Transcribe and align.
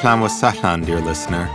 Ahlan 0.00 0.22
wa 0.22 0.28
sahlan, 0.28 0.86
dear 0.86 0.98
listener. 0.98 1.46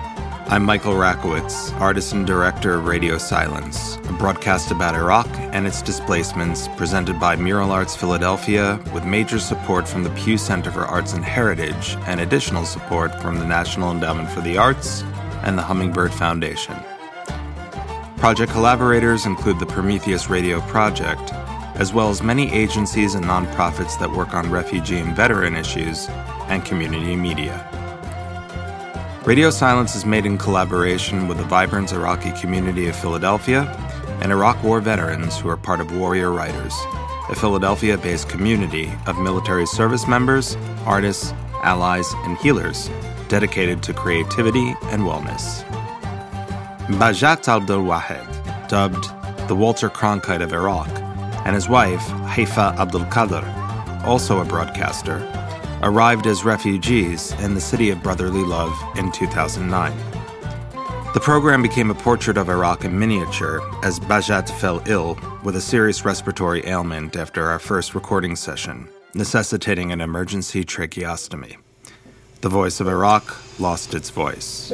I'm 0.49 0.63
Michael 0.63 0.93
Rakowitz, 0.93 1.73
artist 1.81 2.13
and 2.13 2.27
director 2.27 2.75
of 2.75 2.85
Radio 2.85 3.17
Silence, 3.17 3.95
a 4.07 4.13
broadcast 4.13 4.69
about 4.69 4.93
Iraq 4.93 5.27
and 5.51 5.65
its 5.65 5.81
displacements 5.81 6.67
presented 6.77 7.19
by 7.19 7.35
Mural 7.35 7.71
Arts 7.71 7.95
Philadelphia 7.95 8.79
with 8.93 9.03
major 9.03 9.39
support 9.39 9.87
from 9.87 10.03
the 10.03 10.11
Pew 10.11 10.37
Center 10.37 10.69
for 10.69 10.81
Arts 10.81 11.13
and 11.13 11.25
Heritage 11.25 11.97
and 12.05 12.19
additional 12.19 12.65
support 12.65 13.19
from 13.19 13.39
the 13.39 13.47
National 13.47 13.89
Endowment 13.89 14.29
for 14.29 14.41
the 14.41 14.59
Arts 14.59 15.01
and 15.41 15.57
the 15.57 15.63
Hummingbird 15.63 16.13
Foundation. 16.13 16.75
Project 18.17 18.51
collaborators 18.51 19.25
include 19.25 19.57
the 19.57 19.65
Prometheus 19.65 20.29
Radio 20.29 20.61
Project, 20.69 21.33
as 21.73 21.93
well 21.93 22.11
as 22.11 22.21
many 22.21 22.53
agencies 22.53 23.15
and 23.15 23.25
nonprofits 23.25 23.97
that 23.97 24.11
work 24.11 24.35
on 24.35 24.51
refugee 24.51 24.99
and 24.99 25.15
veteran 25.15 25.55
issues 25.55 26.07
and 26.47 26.63
community 26.63 27.15
media. 27.15 27.84
Radio 29.25 29.49
Silence 29.49 29.95
is 29.95 30.05
made 30.05 30.27
in 30.27 30.37
collaboration 30.37 31.27
with 31.27 31.39
the 31.39 31.43
vibrant 31.45 31.91
Iraqi 31.91 32.31
community 32.33 32.85
of 32.87 32.95
Philadelphia 32.95 33.63
and 34.21 34.31
Iraq 34.31 34.63
War 34.63 34.79
veterans 34.79 35.39
who 35.39 35.49
are 35.49 35.57
part 35.57 35.81
of 35.81 35.97
Warrior 35.97 36.31
Writers, 36.31 36.75
a 37.29 37.35
Philadelphia 37.35 37.97
based 37.97 38.29
community 38.29 38.93
of 39.07 39.17
military 39.17 39.65
service 39.65 40.07
members, 40.07 40.55
artists, 40.85 41.33
allies, 41.63 42.13
and 42.17 42.37
healers 42.37 42.91
dedicated 43.27 43.81
to 43.81 43.95
creativity 43.95 44.75
and 44.91 45.01
wellness. 45.01 45.63
Bajat 46.99 47.47
Abdul 47.47 47.81
Wahed, 47.83 48.27
dubbed 48.69 49.09
the 49.47 49.55
Walter 49.55 49.89
Cronkite 49.89 50.43
of 50.43 50.53
Iraq, 50.53 50.89
and 51.47 51.55
his 51.55 51.67
wife, 51.67 52.05
Haifa 52.27 52.75
Abdul 52.77 53.05
Qadir, 53.05 53.43
also 54.05 54.39
a 54.39 54.45
broadcaster, 54.45 55.17
arrived 55.85 56.25
as 56.25 56.43
refugees 56.43 57.31
in 57.33 57.53
the 57.53 57.61
city 57.61 57.91
of 57.91 58.01
brotherly 58.01 58.43
love 58.43 58.75
in 58.97 59.11
2009. 59.11 59.95
The 61.13 61.19
program 61.21 61.61
became 61.61 61.91
a 61.91 61.95
portrait 61.95 62.37
of 62.37 62.49
Iraq 62.49 62.83
in 62.83 62.97
miniature 62.97 63.61
as 63.83 63.99
Bajat 63.99 64.49
fell 64.59 64.81
ill 64.87 65.17
with 65.43 65.55
a 65.55 65.61
serious 65.61 66.03
respiratory 66.03 66.65
ailment 66.65 67.15
after 67.15 67.47
our 67.47 67.59
first 67.59 67.93
recording 67.93 68.35
session, 68.35 68.89
necessitating 69.13 69.91
an 69.91 70.01
emergency 70.01 70.65
tracheostomy. 70.65 71.57
The 72.41 72.49
voice 72.49 72.79
of 72.79 72.87
Iraq 72.87 73.37
lost 73.59 73.93
its 73.93 74.09
voice. 74.09 74.73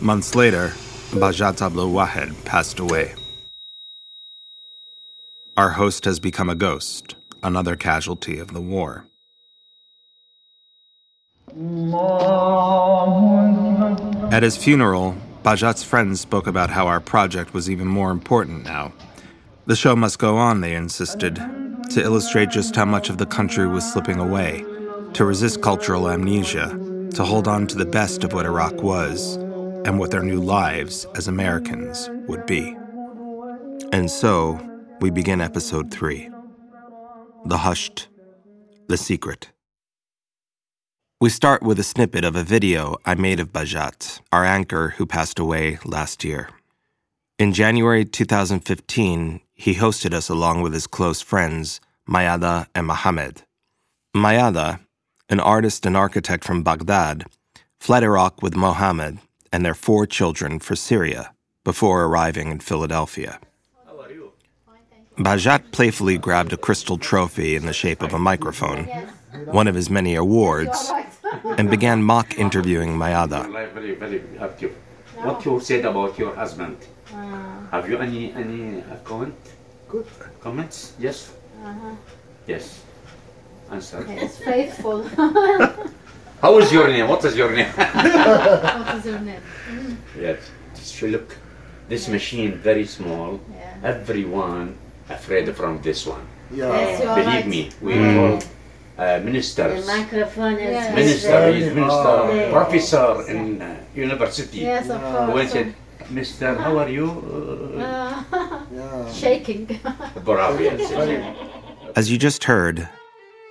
Months 0.00 0.36
later, 0.36 0.68
Bajat 1.10 1.60
Abdul 1.60 1.90
Wahed 1.90 2.44
passed 2.44 2.78
away. 2.78 3.16
Our 5.56 5.70
host 5.70 6.04
has 6.04 6.20
become 6.20 6.48
a 6.48 6.54
ghost, 6.54 7.16
another 7.42 7.74
casualty 7.74 8.38
of 8.38 8.52
the 8.52 8.60
war. 8.60 9.06
At 14.30 14.42
his 14.42 14.58
funeral, 14.58 15.16
Bajat's 15.42 15.82
friends 15.82 16.20
spoke 16.20 16.46
about 16.46 16.68
how 16.68 16.86
our 16.86 17.00
project 17.00 17.54
was 17.54 17.70
even 17.70 17.86
more 17.86 18.10
important 18.10 18.64
now. 18.64 18.92
The 19.64 19.74
show 19.74 19.96
must 19.96 20.18
go 20.18 20.36
on, 20.36 20.60
they 20.60 20.74
insisted, 20.74 21.36
to 21.36 22.02
illustrate 22.02 22.50
just 22.50 22.76
how 22.76 22.84
much 22.84 23.08
of 23.08 23.16
the 23.16 23.24
country 23.24 23.66
was 23.66 23.90
slipping 23.90 24.18
away, 24.18 24.66
to 25.14 25.24
resist 25.24 25.62
cultural 25.62 26.10
amnesia, 26.10 26.78
to 27.14 27.24
hold 27.24 27.48
on 27.48 27.66
to 27.68 27.78
the 27.78 27.86
best 27.86 28.22
of 28.22 28.34
what 28.34 28.44
Iraq 28.44 28.82
was, 28.82 29.36
and 29.86 29.98
what 29.98 30.10
their 30.10 30.22
new 30.22 30.40
lives 30.40 31.06
as 31.14 31.26
Americans 31.26 32.10
would 32.28 32.44
be. 32.44 32.76
And 33.92 34.10
so, 34.10 34.60
we 35.00 35.08
begin 35.08 35.40
episode 35.40 35.90
three 35.90 36.28
The 37.46 37.56
Hushed, 37.56 38.08
The 38.88 38.98
Secret. 38.98 39.52
We 41.18 41.30
start 41.30 41.62
with 41.62 41.78
a 41.78 41.82
snippet 41.82 42.26
of 42.26 42.36
a 42.36 42.42
video 42.42 42.98
I 43.06 43.14
made 43.14 43.40
of 43.40 43.50
Bajat, 43.50 44.20
our 44.30 44.44
anchor 44.44 44.90
who 44.98 45.06
passed 45.06 45.38
away 45.38 45.78
last 45.82 46.24
year. 46.24 46.50
In 47.38 47.54
January 47.54 48.04
2015, 48.04 49.40
he 49.54 49.74
hosted 49.76 50.12
us 50.12 50.28
along 50.28 50.60
with 50.60 50.74
his 50.74 50.86
close 50.86 51.22
friends, 51.22 51.80
Mayada 52.06 52.66
and 52.74 52.86
Mohammed. 52.86 53.44
Mayada, 54.14 54.80
an 55.30 55.40
artist 55.40 55.86
and 55.86 55.96
architect 55.96 56.44
from 56.44 56.62
Baghdad, 56.62 57.24
fled 57.80 58.02
Iraq 58.02 58.42
with 58.42 58.54
Mohammed 58.54 59.16
and 59.50 59.64
their 59.64 59.74
four 59.74 60.06
children 60.06 60.58
for 60.58 60.76
Syria 60.76 61.32
before 61.64 62.04
arriving 62.04 62.50
in 62.50 62.60
Philadelphia. 62.60 63.40
Bajat 65.16 65.72
playfully 65.72 66.18
grabbed 66.18 66.52
a 66.52 66.58
crystal 66.58 66.98
trophy 66.98 67.56
in 67.56 67.64
the 67.64 67.72
shape 67.72 68.02
of 68.02 68.12
a 68.12 68.18
microphone, 68.18 68.86
one 69.44 69.66
of 69.68 69.74
his 69.74 69.90
many 69.90 70.14
awards, 70.14 70.90
and 71.58 71.70
began 71.70 72.02
mock 72.02 72.38
interviewing 72.38 72.90
Mayada. 72.96 73.50
Very, 73.74 73.94
very 73.94 74.22
active. 74.40 74.72
What 75.22 75.44
you 75.44 75.60
said 75.60 75.84
about 75.84 76.18
your 76.18 76.34
husband? 76.34 76.76
Have 77.70 77.88
you 77.88 77.98
any 77.98 78.32
any 78.34 78.80
uh, 78.82 78.96
comment? 79.04 79.34
Good. 79.88 80.06
Comments? 80.40 80.92
Yes. 80.98 81.32
Yes. 82.46 82.82
Answer. 83.70 84.04
It's 84.08 84.38
faithful. 84.38 85.02
How 86.42 86.58
is 86.58 86.70
your 86.72 86.88
name? 86.88 87.08
What 87.08 87.24
is 87.24 87.34
your 87.36 87.50
name? 87.50 87.66
what 87.76 88.94
is 88.96 89.04
your 89.06 89.18
name? 89.20 89.40
yes. 90.18 90.38
So 90.74 91.06
look, 91.06 91.36
this 91.88 92.08
machine 92.08 92.52
very 92.58 92.86
small. 92.86 93.40
Yeah. 93.50 93.90
Everyone 93.94 94.76
afraid 95.08 95.54
from 95.56 95.80
this 95.82 96.06
one. 96.06 96.26
Yeah. 96.52 96.70
Yes, 96.70 97.00
Believe 97.00 97.26
right. 97.26 97.46
me, 97.48 97.70
we 97.80 97.94
Mm. 97.94 98.14
call 98.14 98.48
uh, 98.98 99.18
The 99.20 99.84
microphone 99.86 100.54
is 100.54 100.72
Yeah. 100.72 100.94
Minister, 100.94 101.52
he's 101.52 101.72
minister, 101.74 102.14
Yeah. 102.34 102.50
professor 102.52 103.26
in 103.28 103.62
uh, 103.62 103.76
university. 103.94 104.58
Yes, 104.60 104.88
of 104.88 105.00
Yeah. 105.00 105.26
Who 105.26 105.32
course. 105.32 105.52
said, 105.52 105.74
Mister, 106.10 106.54
how 106.54 106.78
are 106.78 106.88
you? 106.88 107.08
Uh, 107.78 107.82
Uh, 107.82 108.60
Yeah. 108.72 109.12
shaking. 109.22 109.64
bravo. 110.24 110.58
As 111.96 112.10
you 112.10 112.18
just 112.18 112.44
heard, 112.44 112.88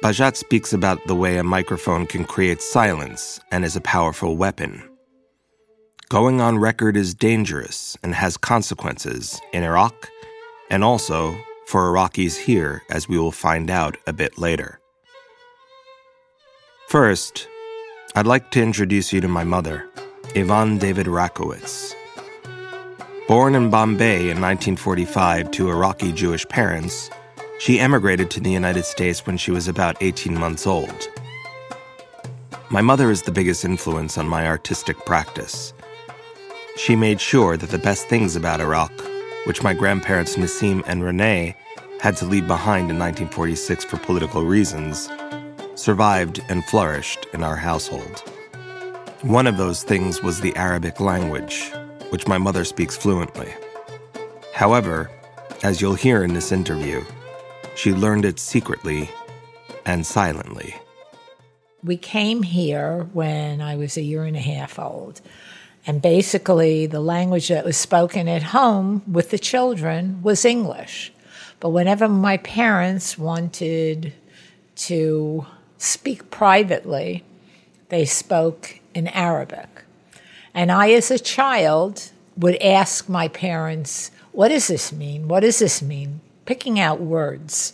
Bajat 0.03 0.35
speaks 0.35 0.73
about 0.73 0.99
the 1.07 1.15
way 1.15 1.37
a 1.37 1.43
microphone 1.43 2.05
can 2.05 2.25
create 2.25 2.61
silence 2.61 3.39
and 3.51 3.65
is 3.65 3.75
a 3.75 3.81
powerful 3.81 4.37
weapon. 4.37 4.83
Going 6.09 6.39
on 6.41 6.59
record 6.59 6.95
is 6.95 7.13
dangerous 7.15 7.97
and 8.03 8.13
has 8.13 8.37
consequences 8.37 9.41
in 9.53 9.63
Iraq 9.63 9.95
and 10.69 10.83
also 10.83 11.35
for 11.67 11.89
Iraqis 11.91 12.37
here, 12.37 12.83
as 12.91 13.09
we 13.09 13.17
will 13.17 13.31
find 13.31 13.69
out 13.71 13.97
a 14.05 14.13
bit 14.13 14.37
later. 14.37 14.79
First, 16.87 17.47
I'd 18.13 18.27
like 18.27 18.51
to 18.51 18.61
introduce 18.61 19.11
you 19.11 19.19
to 19.19 19.27
my 19.27 19.43
mother, 19.43 19.89
Yvonne 20.35 20.77
David 20.77 21.07
Rakowitz. 21.07 21.95
Born 23.27 23.55
in 23.55 23.71
Bombay 23.71 24.29
in 24.29 24.39
1945 24.39 25.49
to 25.49 25.71
Iraqi 25.71 26.11
Jewish 26.11 26.47
parents, 26.47 27.09
she 27.59 27.79
emigrated 27.79 28.29
to 28.31 28.39
the 28.39 28.51
United 28.51 28.85
States 28.85 29.25
when 29.25 29.35
she 29.35 29.49
was 29.49 29.67
about 29.67 29.97
18 29.99 30.39
months 30.39 30.67
old. 30.67 31.09
My 32.69 32.81
mother 32.81 33.09
is 33.09 33.23
the 33.23 33.31
biggest 33.31 33.65
influence 33.65 34.15
on 34.15 34.27
my 34.27 34.45
artistic 34.45 34.95
practice. 35.07 35.73
She 36.77 36.95
made 36.95 37.19
sure 37.19 37.57
that 37.57 37.71
the 37.71 37.79
best 37.79 38.07
things 38.07 38.35
about 38.35 38.61
Iraq, 38.61 38.91
which 39.45 39.63
my 39.63 39.73
grandparents 39.73 40.35
Nassim 40.35 40.83
and 40.85 41.03
Renee 41.03 41.55
had 41.99 42.15
to 42.17 42.25
leave 42.25 42.45
behind 42.45 42.91
in 42.91 42.99
1946 42.99 43.85
for 43.85 43.97
political 43.97 44.45
reasons, 44.45 45.09
survived 45.75 46.41
and 46.49 46.65
flourished 46.65 47.27
in 47.33 47.43
our 47.43 47.55
household. 47.55 48.19
One 49.21 49.47
of 49.47 49.57
those 49.57 49.83
things 49.83 50.21
was 50.21 50.41
the 50.41 50.55
Arabic 50.55 50.99
language, 50.99 51.71
which 52.09 52.27
my 52.27 52.37
mother 52.37 52.63
speaks 52.63 52.95
fluently. 52.95 53.53
However, 54.53 55.09
as 55.63 55.81
you'll 55.81 55.95
hear 55.95 56.23
in 56.23 56.33
this 56.33 56.51
interview, 56.51 57.03
she 57.75 57.93
learned 57.93 58.25
it 58.25 58.39
secretly 58.39 59.09
and 59.85 60.05
silently. 60.05 60.75
We 61.83 61.97
came 61.97 62.43
here 62.43 63.07
when 63.13 63.61
I 63.61 63.75
was 63.75 63.97
a 63.97 64.01
year 64.01 64.23
and 64.23 64.35
a 64.35 64.39
half 64.39 64.79
old. 64.79 65.21
And 65.87 66.01
basically, 66.01 66.87
the 66.87 66.99
language 66.99 67.49
that 67.49 67.65
was 67.65 67.77
spoken 67.77 68.27
at 68.27 68.41
home 68.41 69.03
with 69.11 69.29
the 69.29 69.37
children 69.37 70.21
was 70.23 70.45
English. 70.45 71.13
But 71.59 71.69
whenever 71.69 72.07
my 72.09 72.37
parents 72.37 73.17
wanted 73.17 74.13
to 74.75 75.45
speak 75.85 76.31
privately, 76.31 77.23
they 77.89 78.05
spoke 78.05 78.79
in 78.93 79.07
Arabic. 79.09 79.83
And 80.53 80.71
I, 80.71 80.91
as 80.91 81.11
a 81.11 81.19
child, 81.19 82.11
would 82.37 82.55
ask 82.61 83.09
my 83.09 83.27
parents, 83.27 84.11
What 84.31 84.47
does 84.49 84.67
this 84.67 84.91
mean? 84.91 85.27
What 85.27 85.41
does 85.41 85.59
this 85.59 85.81
mean? 85.81 86.21
Picking 86.45 86.79
out 86.79 86.99
words. 86.99 87.73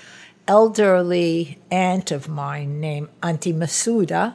elderly 0.48 1.58
aunt 1.70 2.10
of 2.10 2.28
mine 2.28 2.80
named 2.80 3.08
Auntie 3.22 3.52
Masuda 3.52 4.34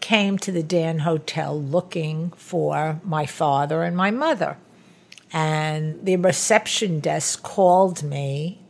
came 0.00 0.38
to 0.38 0.50
the 0.50 0.62
Dan 0.62 1.00
Hotel 1.00 1.60
looking 1.60 2.30
for 2.32 3.00
my 3.04 3.26
father 3.26 3.82
and 3.82 3.96
my 3.96 4.10
mother. 4.10 4.56
And 5.32 6.04
the 6.04 6.16
reception 6.16 7.00
desk 7.00 7.42
called 7.42 8.02
me 8.02 8.60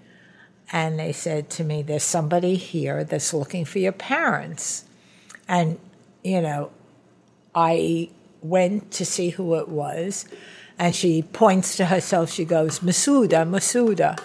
and 0.73 0.99
they 0.99 1.13
said 1.13 1.51
to 1.51 1.65
me, 1.65 1.83
There's 1.83 2.05
somebody 2.05 2.55
here 2.57 3.03
that's 3.05 3.35
looking 3.35 3.65
for 3.65 3.79
your 3.79 3.93
parents. 3.93 4.85
And, 5.49 5.79
you 6.23 6.41
know, 6.41 6.71
I 7.55 8.11
went 8.43 8.91
to 8.93 9.05
see 9.05 9.31
who 9.31 9.55
it 9.57 9.69
was, 9.69 10.27
and 10.79 10.95
she 10.95 11.23
points 11.23 11.77
to 11.77 11.87
herself. 11.87 12.31
She 12.31 12.45
goes, 12.45 12.81
Masuda, 12.81 13.49
Masuda. 13.49 14.19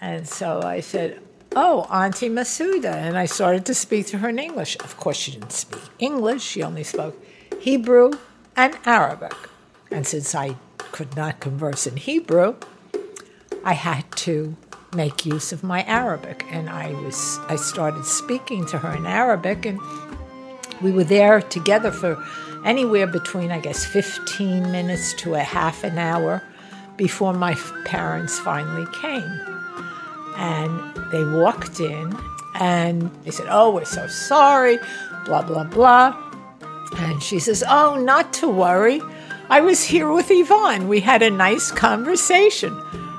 And 0.00 0.28
so 0.28 0.62
I 0.62 0.80
said, 0.80 1.20
Oh, 1.54 1.82
Auntie 1.90 2.30
Masuda. 2.30 2.92
And 2.92 3.16
I 3.18 3.26
started 3.26 3.66
to 3.66 3.74
speak 3.74 4.06
to 4.06 4.18
her 4.18 4.30
in 4.30 4.38
English. 4.38 4.76
Of 4.80 4.96
course, 4.96 5.16
she 5.16 5.32
didn't 5.32 5.52
speak 5.52 5.82
English, 5.98 6.42
she 6.42 6.62
only 6.62 6.84
spoke 6.84 7.22
Hebrew 7.60 8.12
and 8.56 8.78
Arabic. 8.86 9.34
And 9.90 10.06
since 10.06 10.34
I 10.34 10.56
could 10.78 11.14
not 11.16 11.40
converse 11.40 11.86
in 11.86 11.96
Hebrew, 11.96 12.56
I 13.64 13.74
had 13.74 14.10
to 14.16 14.56
make 14.94 15.26
use 15.26 15.52
of 15.52 15.62
my 15.62 15.82
Arabic. 15.84 16.44
And 16.50 16.70
I 16.70 16.92
was 16.92 17.38
I 17.48 17.56
started 17.56 18.04
speaking 18.04 18.66
to 18.66 18.78
her 18.78 18.96
in 18.96 19.06
Arabic 19.06 19.66
and 19.66 19.78
we 20.80 20.90
were 20.90 21.04
there 21.04 21.40
together 21.40 21.90
for 21.90 22.16
anywhere 22.64 23.06
between 23.06 23.50
I 23.50 23.60
guess 23.60 23.84
15 23.84 24.70
minutes 24.70 25.14
to 25.14 25.34
a 25.34 25.40
half 25.40 25.84
an 25.84 25.98
hour 25.98 26.42
before 26.96 27.32
my 27.32 27.54
parents 27.84 28.38
finally 28.38 28.86
came. 28.92 29.40
And 30.36 31.12
they 31.12 31.24
walked 31.24 31.80
in 31.80 32.16
and 32.54 33.10
they 33.24 33.30
said, 33.30 33.46
"Oh, 33.50 33.70
we're 33.70 33.84
so 33.84 34.06
sorry." 34.06 34.78
blah 35.24 35.42
blah 35.42 35.62
blah. 35.64 36.16
And 36.96 37.22
she 37.22 37.38
says, 37.38 37.62
"Oh, 37.68 37.96
not 37.96 38.32
to 38.34 38.48
worry. 38.48 39.00
I 39.48 39.60
was 39.60 39.84
here 39.84 40.10
with 40.10 40.30
Yvonne. 40.30 40.88
We 40.88 41.00
had 41.00 41.22
a 41.22 41.30
nice 41.30 41.70
conversation." 41.70 42.76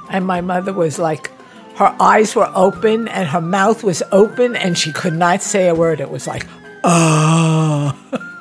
And 0.10 0.26
my 0.26 0.42
mother 0.42 0.74
was 0.74 1.00
like, 1.00 1.32
her 1.76 1.96
eyes 2.00 2.36
were 2.36 2.52
open 2.54 3.08
and 3.08 3.28
her 3.28 3.42
mouth 3.42 3.84
was 3.84 4.04
open 4.12 4.56
and 4.56 4.78
she 4.78 4.92
could 4.92 5.14
not 5.14 5.42
say 5.42 5.68
a 5.68 5.76
word. 5.76 6.00
It 6.00 6.12
was 6.12 6.28
like, 6.28 6.46
oh. 6.84 7.98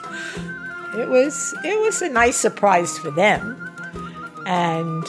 it 0.94 1.08
was 1.08 1.54
it 1.64 1.80
was 1.80 2.02
a 2.02 2.08
nice 2.08 2.36
surprise 2.36 2.98
for 2.98 3.10
them. 3.10 3.58
And 4.46 5.04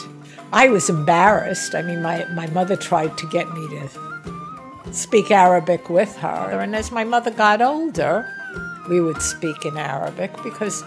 I 0.52 0.68
was 0.68 0.88
embarrassed. 0.88 1.74
I 1.74 1.82
mean, 1.82 2.00
my, 2.00 2.24
my 2.26 2.46
mother 2.48 2.76
tried 2.76 3.18
to 3.18 3.26
get 3.26 3.52
me 3.52 3.68
to 3.70 4.92
speak 4.92 5.32
Arabic 5.32 5.90
with 5.90 6.16
her. 6.18 6.60
And 6.60 6.76
as 6.76 6.92
my 6.92 7.02
mother 7.02 7.32
got 7.32 7.60
older, 7.60 8.24
we 8.88 9.00
would 9.00 9.20
speak 9.20 9.64
in 9.64 9.76
Arabic 9.76 10.30
because 10.44 10.84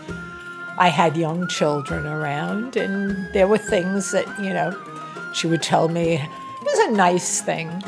I 0.78 0.88
had 0.88 1.18
young 1.18 1.48
children 1.50 2.06
around, 2.06 2.78
and 2.78 3.34
there 3.34 3.48
were 3.48 3.58
things 3.58 4.12
that, 4.12 4.28
you 4.40 4.54
know, 4.54 4.72
she 5.34 5.48
would 5.48 5.64
tell 5.64 5.90
me 5.90 6.14
It 6.14 6.66
was 6.66 6.80
a 6.88 6.92
nice 6.92 7.42
thing. 7.42 7.84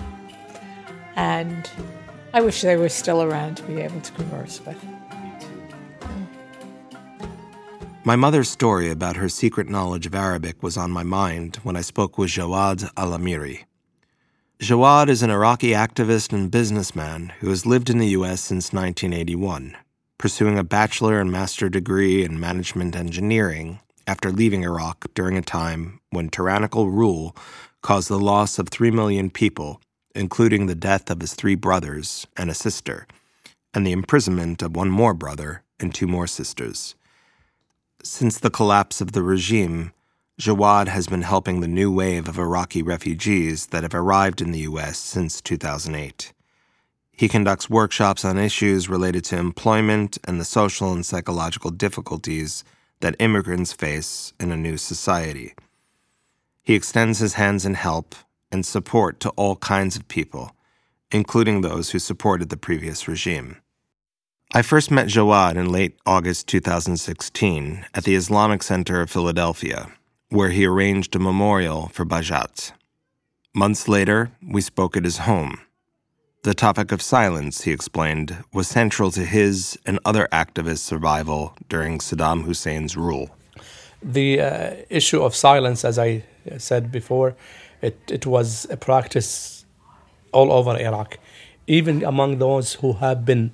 And 1.16 1.70
I 2.34 2.42
wish 2.42 2.62
they 2.62 2.78
were 2.78 2.90
still 2.90 3.24
around 3.24 3.56
to 3.58 3.64
be 3.64 3.80
able 3.80 4.02
to 4.02 4.12
converse 4.14 4.60
with. 4.66 4.84
My 8.10 8.16
mother's 8.16 8.50
story 8.50 8.90
about 8.90 9.18
her 9.18 9.30
secret 9.30 9.70
knowledge 9.70 10.08
of 10.08 10.16
Arabic 10.16 10.64
was 10.64 10.78
on 10.78 10.90
my 10.90 11.04
mind 11.04 11.58
when 11.58 11.76
I 11.76 11.82
spoke 11.82 12.18
with 12.18 12.32
Jawad 12.32 12.90
Al 12.98 13.12
Amiri. 13.12 13.66
Jawad 14.60 15.10
is 15.10 15.22
an 15.22 15.30
Iraqi 15.30 15.74
activist 15.74 16.34
and 16.34 16.50
businessman 16.50 17.34
who 17.40 17.50
has 17.50 17.68
lived 17.68 17.88
in 17.88 18.00
the 18.00 18.18
U.S. 18.18 18.42
since 18.42 18.74
1981, 18.74 19.78
pursuing 20.18 20.58
a 20.58 20.64
bachelor 20.64 21.22
and 21.22 21.32
master 21.32 21.70
degree 21.70 22.24
in 22.24 22.40
management 22.40 22.96
engineering 22.96 23.80
after 24.08 24.32
leaving 24.32 24.64
Iraq 24.64 25.06
during 25.14 25.38
a 25.38 25.44
time 25.44 26.00
when 26.10 26.30
tyrannical 26.30 26.90
rule 26.90 27.36
caused 27.84 28.10
the 28.10 28.18
loss 28.18 28.58
of 28.58 28.70
3 28.70 28.90
million 28.90 29.30
people, 29.30 29.82
including 30.16 30.66
the 30.66 30.74
death 30.74 31.12
of 31.12 31.22
his 31.22 31.36
three 31.36 31.54
brothers 31.54 32.26
and 32.36 32.50
a 32.50 32.56
sister, 32.56 33.06
and 33.72 33.86
the 33.86 33.92
imprisonment 33.92 34.64
of 34.64 34.76
one 34.76 34.90
more 34.90 35.14
brother 35.14 35.62
and 35.80 35.94
two 35.94 36.08
more 36.08 36.26
sisters. 36.26 36.96
Since 38.04 38.40
the 38.40 38.50
collapse 38.50 39.02
of 39.02 39.12
the 39.12 39.22
regime, 39.22 39.92
Jawad 40.40 40.88
has 40.88 41.08
been 41.08 41.24
helping 41.24 41.60
the 41.60 41.68
new 41.68 41.92
wave 41.92 42.30
of 42.30 42.40
Iraqi 42.40 42.82
refugees 42.82 43.68
that 43.68 43.84
have 43.84 43.94
arrived 43.94 44.42
in 44.42 44.52
the 44.52 44.60
U.S. 44.60 44.98
since 44.98 45.42
2008. 45.42 46.32
He 47.12 47.28
conducts 47.28 47.70
workshops 47.70 48.24
on 48.24 48.38
issues 48.38 48.88
related 48.88 49.26
to 49.26 49.38
employment 49.38 50.18
and 50.24 50.40
the 50.40 50.46
social 50.46 50.94
and 50.94 51.06
psychological 51.06 51.72
difficulties 51.72 52.64
that 53.02 53.18
immigrants 53.20 53.74
face 53.74 54.32
in 54.40 54.54
a 54.54 54.58
new 54.58 54.78
society. 54.78 55.54
He 56.64 56.76
extends 56.76 57.20
his 57.20 57.34
hands 57.34 57.66
in 57.66 57.74
help 57.74 58.16
and 58.50 58.66
support 58.66 59.20
to 59.20 59.30
all 59.32 59.58
kinds 59.58 59.98
of 59.98 60.08
people, 60.08 60.56
including 61.12 61.60
those 61.60 61.90
who 61.90 62.00
supported 62.00 62.48
the 62.48 62.56
previous 62.56 63.10
regime. 63.10 63.58
I 64.52 64.64
first 64.64 64.90
met 64.90 65.06
Jawad 65.06 65.58
in 65.58 65.72
late 65.72 65.96
August 66.08 66.48
2016 66.48 67.86
at 67.94 68.04
the 68.04 68.16
Islamic 68.16 68.64
Center 68.64 69.00
of 69.00 69.12
Philadelphia, 69.12 69.92
where 70.30 70.50
he 70.50 70.66
arranged 70.66 71.16
a 71.16 71.20
memorial 71.20 71.90
for 71.90 72.04
Bajat. 72.04 72.72
Months 73.54 73.88
later, 73.88 74.32
we 74.42 74.62
spoke 74.62 74.98
at 74.98 75.04
his 75.04 75.20
home. 75.20 75.60
The 76.42 76.56
topic 76.56 76.92
of 76.92 77.00
silence, 77.00 77.62
he 77.62 77.72
explained, 77.72 78.44
was 78.52 78.68
central 78.68 79.12
to 79.12 79.24
his 79.24 79.78
and 79.86 80.00
other 80.04 80.28
activists' 80.32 80.80
survival 80.80 81.54
during 81.68 82.00
Saddam 82.00 82.46
Hussein's 82.46 82.98
rule. 82.98 83.30
The 84.02 84.42
uh, 84.42 84.76
issue 84.90 85.22
of 85.22 85.36
silence, 85.36 85.86
as 85.86 86.00
I 86.00 86.24
said 86.58 86.92
before, 86.92 87.36
it, 87.84 88.00
it 88.10 88.26
was 88.26 88.66
a 88.72 88.78
practice 88.78 89.64
all 90.32 90.52
over 90.52 90.76
Iraq, 90.76 91.20
even 91.68 92.04
among 92.04 92.40
those 92.40 92.74
who 92.74 92.94
have 92.94 93.26
been 93.26 93.54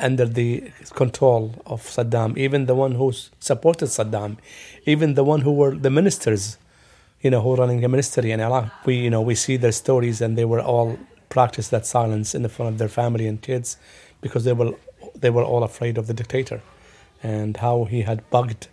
under 0.00 0.26
the 0.26 0.70
control 0.94 1.54
of 1.66 1.82
Saddam, 1.82 2.36
even 2.36 2.66
the 2.66 2.74
one 2.74 2.92
who 2.92 3.12
supported 3.38 3.86
Saddam, 3.86 4.38
even 4.86 5.14
the 5.14 5.24
one 5.24 5.42
who 5.42 5.52
were 5.52 5.74
the 5.74 5.90
ministers, 5.90 6.58
you 7.20 7.30
know, 7.30 7.40
who 7.40 7.50
were 7.50 7.56
running 7.56 7.80
the 7.80 7.88
ministry 7.88 8.30
in 8.30 8.40
Iraq. 8.40 8.72
We, 8.86 8.96
you 8.96 9.10
know, 9.10 9.20
we 9.20 9.34
see 9.34 9.56
their 9.56 9.72
stories, 9.72 10.20
and 10.20 10.36
they 10.36 10.44
were 10.44 10.60
all 10.60 10.98
practiced 11.28 11.70
that 11.70 11.86
silence 11.86 12.34
in 12.34 12.42
the 12.42 12.48
front 12.48 12.72
of 12.72 12.78
their 12.78 12.88
family 12.88 13.26
and 13.26 13.40
kids, 13.40 13.76
because 14.20 14.44
they 14.44 14.52
were 14.52 14.74
they 15.14 15.30
were 15.30 15.44
all 15.44 15.62
afraid 15.62 15.98
of 15.98 16.06
the 16.06 16.14
dictator, 16.14 16.62
and 17.22 17.58
how 17.58 17.84
he 17.84 18.02
had 18.02 18.28
bugged 18.30 18.68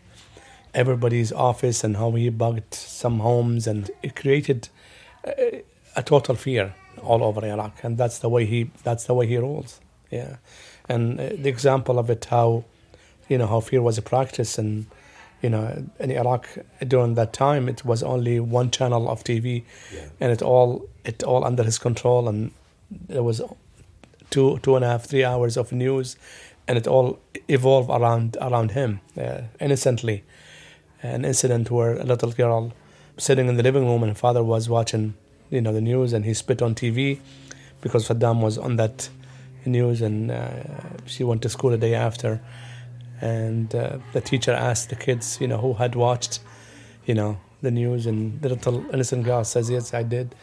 everybody's 0.73 1.31
office 1.31 1.83
and 1.83 1.97
how 1.97 2.11
he 2.11 2.29
bugged 2.29 2.73
some 2.73 3.19
homes 3.19 3.65
and 3.65 3.89
it 4.03 4.15
created 4.15 4.69
a, 5.25 5.63
a, 5.95 6.03
total 6.03 6.35
fear 6.35 6.75
all 7.01 7.23
over 7.23 7.43
Iraq. 7.43 7.83
And 7.83 7.97
that's 7.97 8.19
the 8.19 8.29
way 8.29 8.45
he 8.45 8.69
that's 8.83 9.05
the 9.05 9.15
way 9.15 9.25
he 9.25 9.37
rules. 9.37 9.79
Yeah 10.11 10.37
and 10.89 11.19
uh, 11.19 11.29
the 11.29 11.49
example 11.49 11.99
of 11.99 12.09
it 12.09 12.25
how 12.25 12.63
you 13.29 13.37
know 13.37 13.47
how 13.47 13.59
fear 13.59 13.81
was 13.81 13.97
a 13.97 14.01
practice 14.01 14.57
and 14.57 14.85
you 15.41 15.49
know 15.49 15.85
in 15.99 16.11
Iraq 16.11 16.47
during 16.87 17.15
that 17.15 17.33
time 17.33 17.69
it 17.69 17.85
was 17.85 18.03
only 18.03 18.39
one 18.39 18.71
channel 18.71 19.09
of 19.09 19.23
TV 19.23 19.63
yeah. 19.93 20.05
and 20.19 20.31
it 20.31 20.41
all 20.41 20.87
it 21.03 21.23
all 21.23 21.43
under 21.43 21.63
his 21.63 21.77
control 21.77 22.27
and 22.27 22.51
there 22.89 23.23
was 23.23 23.41
two 24.29 24.59
two 24.59 24.75
and 24.75 24.85
a 24.85 24.87
half 24.87 25.05
three 25.05 25.23
hours 25.23 25.57
of 25.57 25.71
news 25.71 26.15
and 26.67 26.77
it 26.77 26.87
all 26.87 27.19
evolved 27.47 27.89
around 27.89 28.37
around 28.41 28.71
him 28.71 28.99
uh, 29.17 29.41
innocently 29.59 30.23
an 31.03 31.25
incident 31.25 31.69
where 31.69 31.97
a 31.97 32.03
little 32.03 32.31
girl 32.31 32.73
sitting 33.17 33.47
in 33.47 33.57
the 33.57 33.63
living 33.63 33.85
room 33.85 34.03
and 34.03 34.11
her 34.11 34.17
father 34.17 34.43
was 34.43 34.69
watching, 34.69 35.15
you 35.49 35.61
know, 35.61 35.73
the 35.73 35.81
news 35.81 36.13
and 36.13 36.25
he 36.25 36.33
spit 36.33 36.61
on 36.61 36.75
TV 36.75 37.19
because 37.81 38.07
Saddam 38.07 38.41
was 38.41 38.57
on 38.57 38.75
that 38.77 39.09
news 39.65 40.01
and 40.01 40.31
uh, 40.31 40.49
she 41.05 41.23
went 41.23 41.41
to 41.43 41.49
school 41.49 41.71
the 41.71 41.77
day 41.77 41.93
after. 41.93 42.41
And 43.19 43.73
uh, 43.73 43.97
the 44.13 44.21
teacher 44.21 44.51
asked 44.51 44.89
the 44.89 44.95
kids, 44.95 45.39
you 45.41 45.47
know, 45.47 45.57
who 45.57 45.73
had 45.73 45.95
watched, 45.95 46.39
you 47.05 47.15
know, 47.15 47.39
the 47.61 47.71
news 47.71 48.05
and 48.05 48.41
the 48.41 48.49
little 48.49 48.85
innocent 48.93 49.23
girl 49.23 49.43
says, 49.43 49.69
yes, 49.69 49.93
I 49.93 50.03
did. 50.03 50.35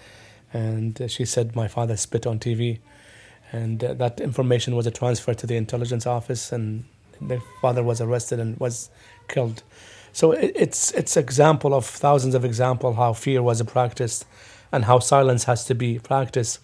And 0.52 1.00
uh, 1.00 1.08
she 1.08 1.24
said, 1.24 1.54
my 1.54 1.68
father 1.68 1.96
spit 1.96 2.26
on 2.26 2.38
TV. 2.38 2.80
And 3.52 3.80
that 3.80 4.20
information 4.20 4.74
was 4.74 4.90
transferred 4.90 5.38
to 5.38 5.46
the 5.46 5.56
intelligence 5.56 6.06
office 6.06 6.50
and 6.50 6.84
the 7.20 7.40
father 7.60 7.82
was 7.82 8.00
arrested 8.00 8.40
and 8.40 8.58
was 8.58 8.90
killed. 9.28 9.62
So 10.12 10.30
it's 10.30 10.92
it's 10.92 11.16
example 11.16 11.74
of 11.74 11.84
thousands 11.84 12.36
of 12.36 12.44
example 12.44 12.94
how 12.94 13.14
fear 13.14 13.42
was 13.42 13.60
practiced, 13.62 14.26
and 14.70 14.84
how 14.84 15.00
silence 15.00 15.44
has 15.44 15.64
to 15.64 15.74
be 15.74 15.98
practiced. 15.98 16.60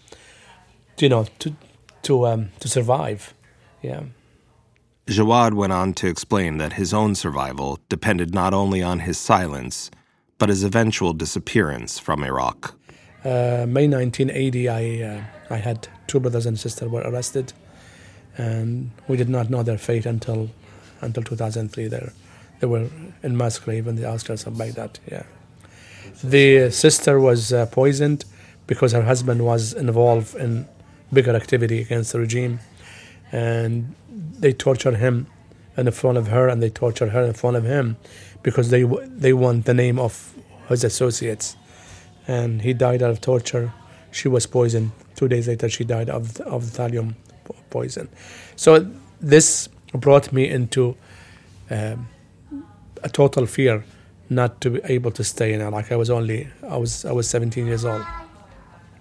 You 0.99 1.09
know, 1.09 1.27
to 1.41 1.55
to 2.03 2.27
um, 2.27 2.51
to 2.61 2.69
survive. 2.69 3.35
Yeah. 3.83 4.03
Jawad 5.07 5.55
went 5.55 5.73
on 5.73 5.93
to 5.95 6.07
explain 6.07 6.59
that 6.59 6.75
his 6.75 6.95
own 6.95 7.15
survival 7.15 7.81
depended 7.89 8.33
not 8.33 8.55
only 8.55 8.81
on 8.83 9.01
his 9.01 9.19
silence, 9.19 9.91
but 10.39 10.49
his 10.49 10.63
eventual 10.63 11.13
disappearance 11.13 11.99
from 11.99 12.23
Iraq. 12.23 12.75
Uh, 13.25 13.67
May 13.69 13.89
1980, 13.89 14.69
I 14.69 15.03
uh, 15.03 15.25
I 15.51 15.57
had 15.57 15.89
two 16.07 16.21
brothers 16.21 16.47
and 16.47 16.59
sister 16.59 16.89
were 16.89 17.03
arrested, 17.03 17.53
and 18.39 18.91
we 19.09 19.17
did 19.17 19.29
not 19.29 19.51
know 19.51 19.63
their 19.63 19.79
fate 19.79 20.07
until 20.07 20.51
until 21.01 21.23
2003. 21.23 21.89
They 21.89 22.11
they 22.61 22.67
were 22.67 22.89
in 23.23 23.37
mass 23.37 23.59
grave 23.59 23.87
in 23.87 23.97
the 23.97 24.09
outskirts 24.09 24.47
of 24.47 24.57
Baghdad. 24.57 24.99
Yeah, 25.11 25.25
the 26.23 26.71
sister 26.71 27.21
was 27.21 27.53
uh, 27.53 27.67
poisoned 27.67 28.25
because 28.67 28.93
her 28.93 29.03
husband 29.03 29.45
was 29.45 29.73
involved 29.75 30.35
in 30.37 30.67
bigger 31.13 31.35
activity 31.35 31.81
against 31.81 32.13
the 32.13 32.21
regime, 32.21 32.61
and 33.33 33.95
they 34.39 34.53
tortured 34.53 34.97
him 34.97 35.27
in 35.77 35.91
front 35.91 36.19
of 36.19 36.29
her, 36.29 36.49
and 36.49 36.63
they 36.63 36.71
tortured 36.71 37.11
her 37.11 37.25
in 37.25 37.33
front 37.33 37.57
of 37.57 37.65
him 37.65 37.97
because 38.43 38.71
they 38.71 38.85
they 39.07 39.33
want 39.33 39.65
the 39.65 39.75
name 39.75 39.99
of 39.99 40.35
his 40.69 40.85
associates, 40.85 41.57
and 42.27 42.63
he 42.63 42.73
died 42.73 43.03
out 43.03 43.11
of 43.11 43.21
torture. 43.21 43.73
She 44.11 44.29
was 44.29 44.47
poisoned. 44.47 44.93
Two 45.15 45.29
days 45.29 45.49
later, 45.49 45.69
she 45.69 45.85
died 45.85 46.11
of 46.11 46.41
of 46.41 46.65
thallium 46.65 47.15
poison. 47.71 48.09
So 48.57 48.87
this 49.21 49.69
brought 49.93 50.33
me 50.33 50.49
into 50.49 50.97
um, 51.71 52.09
a 53.03 53.09
total 53.09 53.47
fear 53.47 53.85
not 54.29 54.61
to 54.61 54.71
be 54.71 54.81
able 54.85 55.11
to 55.13 55.25
stay 55.25 55.53
in 55.53 55.61
Iraq. 55.61 55.91
I 55.93 55.97
was 55.97 56.11
only 56.11 56.49
I 56.69 56.77
was 56.77 57.05
I 57.05 57.13
was 57.13 57.29
17 57.29 57.67
years 57.67 57.85
old. 57.85 58.03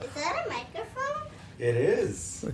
Is 0.02 0.14
that 0.16 0.46
a 0.46 0.50
microphone? 0.50 1.32
It 1.60 1.76
is. 1.76 2.46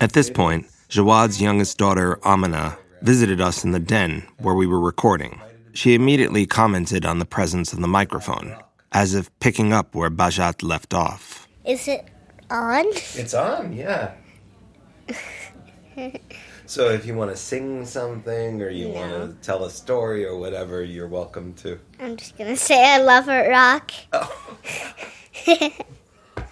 At 0.00 0.12
this 0.12 0.30
point, 0.30 0.68
Jawad's 0.88 1.42
youngest 1.42 1.76
daughter, 1.76 2.24
Amina, 2.24 2.78
visited 3.02 3.40
us 3.40 3.64
in 3.64 3.72
the 3.72 3.80
den 3.80 4.22
where 4.38 4.54
we 4.54 4.64
were 4.64 4.78
recording. 4.78 5.40
She 5.72 5.94
immediately 5.94 6.46
commented 6.46 7.04
on 7.04 7.18
the 7.18 7.24
presence 7.24 7.72
of 7.72 7.80
the 7.80 7.88
microphone, 7.88 8.56
as 8.92 9.12
if 9.12 9.28
picking 9.40 9.72
up 9.72 9.96
where 9.96 10.08
Bajat 10.08 10.62
left 10.62 10.94
off. 10.94 11.48
Is 11.64 11.88
it 11.88 12.08
on? 12.48 12.84
It's 13.16 13.34
on, 13.34 13.72
yeah. 13.72 14.12
so 16.66 16.90
if 16.90 17.04
you 17.04 17.16
want 17.16 17.32
to 17.32 17.36
sing 17.36 17.84
something 17.84 18.62
or 18.62 18.70
you 18.70 18.88
want 18.88 19.10
to 19.10 19.36
tell 19.42 19.64
a 19.64 19.70
story 19.70 20.24
or 20.24 20.38
whatever, 20.38 20.84
you're 20.84 21.08
welcome 21.08 21.54
to. 21.54 21.80
I'm 21.98 22.16
just 22.16 22.38
gonna 22.38 22.56
say 22.56 22.94
I 22.94 22.98
love 22.98 23.28
Iraq. 23.28 23.90
Oh. 24.12 24.56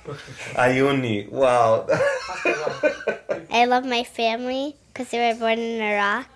Ayuni, 0.55 1.31
wow. 1.31 1.87
I 3.51 3.67
love 3.67 3.85
my 3.85 4.05
family 4.05 4.77
because 4.89 5.11
they 5.11 5.19
were 5.19 5.39
born 5.39 5.59
in 5.59 5.81
Iraq, 5.81 6.29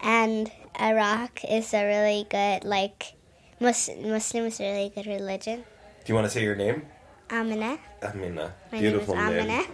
and 0.00 0.50
Iraq 0.80 1.44
is 1.44 1.74
a 1.74 1.84
really 1.84 2.26
good 2.30 2.64
like 2.64 3.14
Mus- 3.60 3.90
Muslim 4.02 4.46
is 4.46 4.58
a 4.60 4.64
really 4.64 4.92
good 4.94 5.06
religion. 5.06 5.64
Do 6.04 6.10
you 6.10 6.14
want 6.14 6.26
to 6.26 6.30
say 6.30 6.42
your 6.42 6.56
name? 6.56 6.82
Amina. 7.30 7.78
Amina. 8.02 8.54
My 8.72 8.78
Beautiful 8.80 9.14
name 9.14 9.28
name. 9.28 9.40
Amina. 9.50 9.64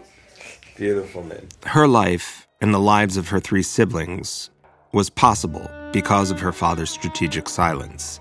Beautiful 0.76 1.24
name. 1.24 1.48
Her 1.64 1.88
life 1.88 2.46
and 2.60 2.74
the 2.74 2.78
lives 2.78 3.16
of 3.16 3.28
her 3.28 3.40
three 3.40 3.62
siblings 3.62 4.50
was 4.92 5.08
possible 5.10 5.68
because 5.92 6.30
of 6.30 6.40
her 6.40 6.52
father's 6.52 6.90
strategic 6.90 7.48
silence. 7.48 8.20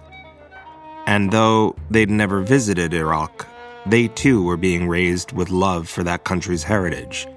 And 1.05 1.31
though 1.31 1.75
they'd 1.89 2.10
never 2.10 2.41
visited 2.41 2.93
Iraq, 2.93 3.48
they 3.89 4.08
too 4.10 4.44
were 4.44 4.58
being 4.58 4.88
raised 4.88 5.32
with 5.32 5.50
love 5.50 5.88
for 5.88 6.03
that 6.03 6.24
country's 6.24 6.63
heritage, 6.63 7.27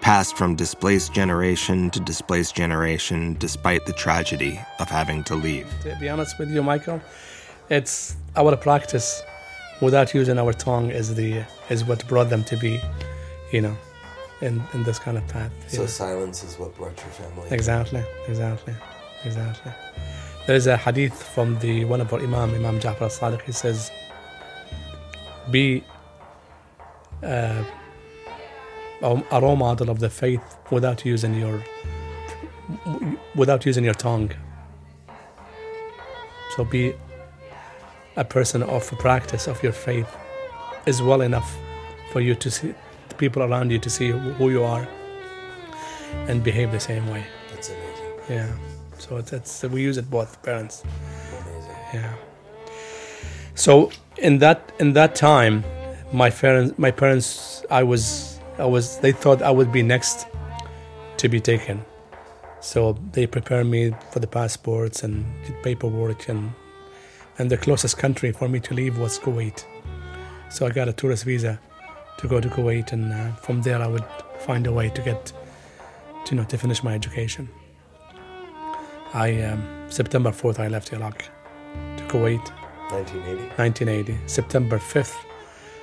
passed 0.00 0.36
from 0.36 0.56
displaced 0.56 1.12
generation 1.12 1.90
to 1.90 2.00
displaced 2.00 2.54
generation 2.54 3.36
despite 3.38 3.84
the 3.86 3.92
tragedy 3.92 4.58
of 4.80 4.88
having 4.88 5.22
to 5.24 5.34
leave. 5.34 5.66
To 5.82 5.96
be 6.00 6.08
honest 6.08 6.38
with 6.38 6.50
you, 6.50 6.62
Michael, 6.62 7.00
it's 7.68 8.16
our 8.36 8.56
practice 8.56 9.22
without 9.80 10.14
using 10.14 10.38
our 10.38 10.52
tongue 10.52 10.90
is 10.90 11.14
the 11.14 11.44
is 11.68 11.84
what 11.84 12.06
brought 12.08 12.30
them 12.30 12.44
to 12.44 12.56
be, 12.56 12.80
you 13.52 13.60
know, 13.60 13.76
in, 14.40 14.62
in 14.72 14.82
this 14.84 14.98
kind 14.98 15.18
of 15.18 15.26
path. 15.28 15.52
So 15.68 15.82
know. 15.82 15.86
silence 15.86 16.42
is 16.42 16.58
what 16.58 16.74
brought 16.76 16.96
your 16.98 17.10
family. 17.10 17.48
Exactly, 17.50 18.02
exactly, 18.28 18.74
exactly. 19.24 19.72
There 20.46 20.56
is 20.56 20.66
a 20.66 20.76
hadith 20.76 21.22
from 21.22 21.58
the 21.60 21.84
one 21.84 22.00
of 22.00 22.12
our 22.12 22.20
Imam, 22.20 22.54
Imam 22.54 22.80
Ja'far 22.80 23.02
al-Sadiq. 23.02 23.42
He 23.42 23.52
says, 23.52 23.92
"Be 25.50 25.84
uh, 27.22 27.64
a 29.02 29.22
a 29.30 29.40
role 29.40 29.56
model 29.56 29.90
of 29.90 29.98
the 29.98 30.10
faith 30.10 30.42
without 30.70 31.04
using 31.04 31.34
your 31.34 31.62
without 33.34 33.66
using 33.66 33.84
your 33.84 33.94
tongue. 33.94 34.30
So 36.56 36.64
be 36.64 36.94
a 38.16 38.24
person 38.24 38.62
of 38.62 38.90
practice 38.98 39.48
of 39.48 39.62
your 39.62 39.72
faith 39.72 40.08
is 40.86 41.00
well 41.00 41.22
enough 41.22 41.56
for 42.12 42.20
you 42.20 42.34
to 42.34 42.50
see 42.50 42.74
the 43.08 43.14
people 43.14 43.42
around 43.42 43.70
you 43.70 43.78
to 43.78 43.90
see 43.90 44.10
who 44.10 44.50
you 44.50 44.62
are 44.64 44.86
and 46.28 46.42
behave 46.44 46.70
the 46.72 46.80
same 46.80 47.08
way." 47.10 47.24
That's 47.50 47.70
amazing. 47.70 48.12
Yeah. 48.28 48.52
So 48.98 49.16
it's, 49.16 49.32
it's 49.32 49.62
we 49.64 49.82
use 49.82 49.96
it 49.98 50.08
both 50.10 50.42
parents. 50.42 50.84
Amazing. 50.84 51.76
Yeah. 51.94 52.14
So 53.54 53.90
in 54.18 54.38
that 54.38 54.72
in 54.78 54.94
that 54.94 55.14
time, 55.14 55.64
my 56.12 56.30
parents 56.30 56.78
my 56.78 56.90
parents 56.90 57.64
I 57.70 57.82
was 57.82 58.38
I 58.58 58.64
was 58.64 58.98
they 58.98 59.12
thought 59.12 59.42
I 59.42 59.50
would 59.50 59.72
be 59.72 59.82
next 59.82 60.26
to 61.18 61.28
be 61.28 61.40
taken. 61.40 61.84
So 62.60 62.96
they 63.12 63.26
prepared 63.26 63.66
me 63.66 63.92
for 64.10 64.20
the 64.20 64.26
passports 64.26 65.02
and 65.02 65.24
did 65.44 65.62
paperwork 65.62 66.28
and 66.28 66.52
and 67.38 67.50
the 67.50 67.56
closest 67.56 67.98
country 67.98 68.32
for 68.32 68.48
me 68.48 68.60
to 68.60 68.74
leave 68.74 68.98
was 68.98 69.18
Kuwait. 69.18 69.64
So 70.50 70.66
I 70.66 70.70
got 70.70 70.88
a 70.88 70.92
tourist 70.92 71.24
visa 71.24 71.58
to 72.18 72.28
go 72.28 72.40
to 72.40 72.48
Kuwait 72.48 72.92
and 72.92 73.12
uh, 73.12 73.32
from 73.36 73.62
there 73.62 73.80
I 73.80 73.86
would 73.86 74.04
find 74.38 74.66
a 74.66 74.72
way 74.72 74.90
to 74.90 75.02
get 75.02 75.32
to, 76.24 76.30
you 76.30 76.36
know 76.36 76.44
to 76.44 76.58
finish 76.58 76.82
my 76.82 76.94
education. 76.94 77.48
I 79.14 79.42
um, 79.42 79.62
September 79.90 80.30
4th 80.30 80.58
I 80.58 80.68
left 80.68 80.92
Iraq 80.92 81.24
to 81.96 82.04
Kuwait 82.04 82.61
1980. 82.90 83.42
1980 83.56 84.18
September 84.26 84.78
5th 84.78 85.16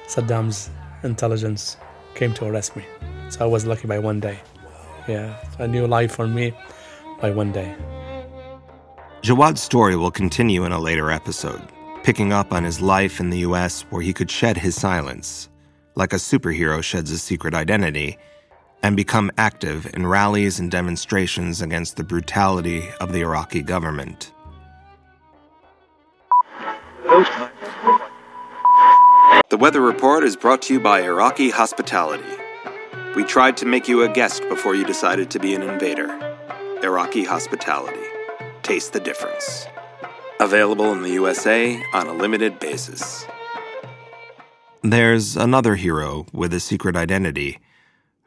Saddam's 0.07 0.69
intelligence 1.03 1.77
came 2.15 2.33
to 2.33 2.45
arrest 2.45 2.75
me 2.75 2.85
so 3.29 3.45
I 3.45 3.47
was 3.47 3.65
lucky 3.65 3.87
by 3.87 3.99
one 3.99 4.19
day 4.19 4.39
yeah 5.07 5.37
a 5.59 5.67
new 5.67 5.87
life 5.87 6.11
for 6.11 6.27
me 6.27 6.53
by 7.21 7.31
one 7.31 7.51
day 7.51 7.75
Jawad's 9.21 9.61
story 9.61 9.97
will 9.97 10.11
continue 10.11 10.63
in 10.63 10.71
a 10.71 10.79
later 10.79 11.11
episode, 11.11 11.61
picking 12.03 12.31
up 12.31 12.53
on 12.53 12.63
his 12.63 12.79
life 12.79 13.19
in 13.19 13.29
the 13.29 13.39
US 13.39 13.81
where 13.89 14.01
he 14.01 14.13
could 14.13 14.31
shed 14.31 14.57
his 14.57 14.79
silence, 14.79 15.49
like 15.95 16.13
a 16.13 16.15
superhero 16.15 16.81
sheds 16.81 17.09
his 17.09 17.21
secret 17.21 17.53
identity, 17.53 18.17
and 18.81 18.95
become 18.95 19.29
active 19.37 19.93
in 19.93 20.07
rallies 20.07 20.61
and 20.61 20.71
demonstrations 20.71 21.61
against 21.61 21.97
the 21.97 22.03
brutality 22.03 22.87
of 23.01 23.11
the 23.11 23.19
Iraqi 23.19 23.61
government. 23.61 24.31
The 29.49 29.57
Weather 29.57 29.81
Report 29.81 30.23
is 30.23 30.37
brought 30.37 30.61
to 30.63 30.73
you 30.73 30.79
by 30.79 31.01
Iraqi 31.01 31.49
Hospitality. 31.49 32.23
We 33.13 33.25
tried 33.25 33.57
to 33.57 33.65
make 33.65 33.89
you 33.89 34.03
a 34.03 34.07
guest 34.07 34.47
before 34.47 34.73
you 34.73 34.85
decided 34.85 35.29
to 35.31 35.39
be 35.39 35.53
an 35.53 35.61
invader. 35.61 36.07
Iraqi 36.81 37.25
Hospitality. 37.25 37.99
Taste 38.63 38.93
the 38.93 39.01
difference. 39.01 39.65
Available 40.39 40.93
in 40.93 41.01
the 41.01 41.09
USA 41.09 41.83
on 41.93 42.07
a 42.07 42.13
limited 42.13 42.57
basis. 42.59 43.25
There's 44.81 45.35
another 45.35 45.75
hero 45.75 46.25
with 46.31 46.53
a 46.53 46.61
secret 46.61 46.95
identity 46.95 47.59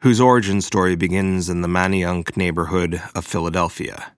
whose 0.01 0.21
origin 0.21 0.61
story 0.61 0.95
begins 0.95 1.49
in 1.49 1.61
the 1.61 1.67
Manayunk 1.67 2.37
neighborhood 2.37 3.01
of 3.15 3.25
Philadelphia. 3.25 4.13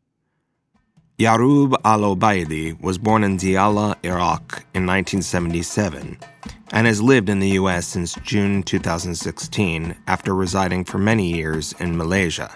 Yarub 1.17 1.73
al 1.85 2.01
Obaidi 2.01 2.77
was 2.81 2.97
born 2.97 3.23
in 3.23 3.37
Diyala, 3.37 3.95
Iraq 4.03 4.65
in 4.73 4.85
1977 4.85 6.17
and 6.73 6.87
has 6.87 7.01
lived 7.01 7.29
in 7.29 7.39
the 7.39 7.51
U.S. 7.51 7.87
since 7.87 8.15
June 8.15 8.61
2016 8.63 9.95
after 10.07 10.35
residing 10.35 10.83
for 10.83 10.97
many 10.97 11.33
years 11.33 11.73
in 11.79 11.95
Malaysia. 11.95 12.51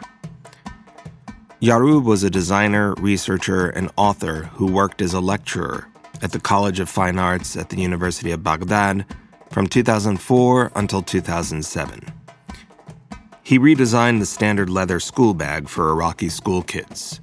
Yarub 1.61 2.03
was 2.03 2.23
a 2.23 2.29
designer, 2.29 2.95
researcher, 2.95 3.69
and 3.69 3.89
author 3.95 4.49
who 4.55 4.69
worked 4.69 5.01
as 5.01 5.13
a 5.13 5.21
lecturer 5.21 5.87
at 6.21 6.33
the 6.33 6.39
College 6.41 6.81
of 6.81 6.89
Fine 6.89 7.17
Arts 7.17 7.55
at 7.55 7.69
the 7.69 7.77
University 7.79 8.31
of 8.31 8.43
Baghdad 8.43 9.05
from 9.51 9.67
2004 9.67 10.73
until 10.75 11.01
2007. 11.01 12.01
He 13.41 13.57
redesigned 13.57 14.19
the 14.19 14.25
standard 14.25 14.69
leather 14.69 14.99
school 14.99 15.33
bag 15.33 15.69
for 15.69 15.91
Iraqi 15.91 16.27
school 16.27 16.61
kids. 16.61 17.21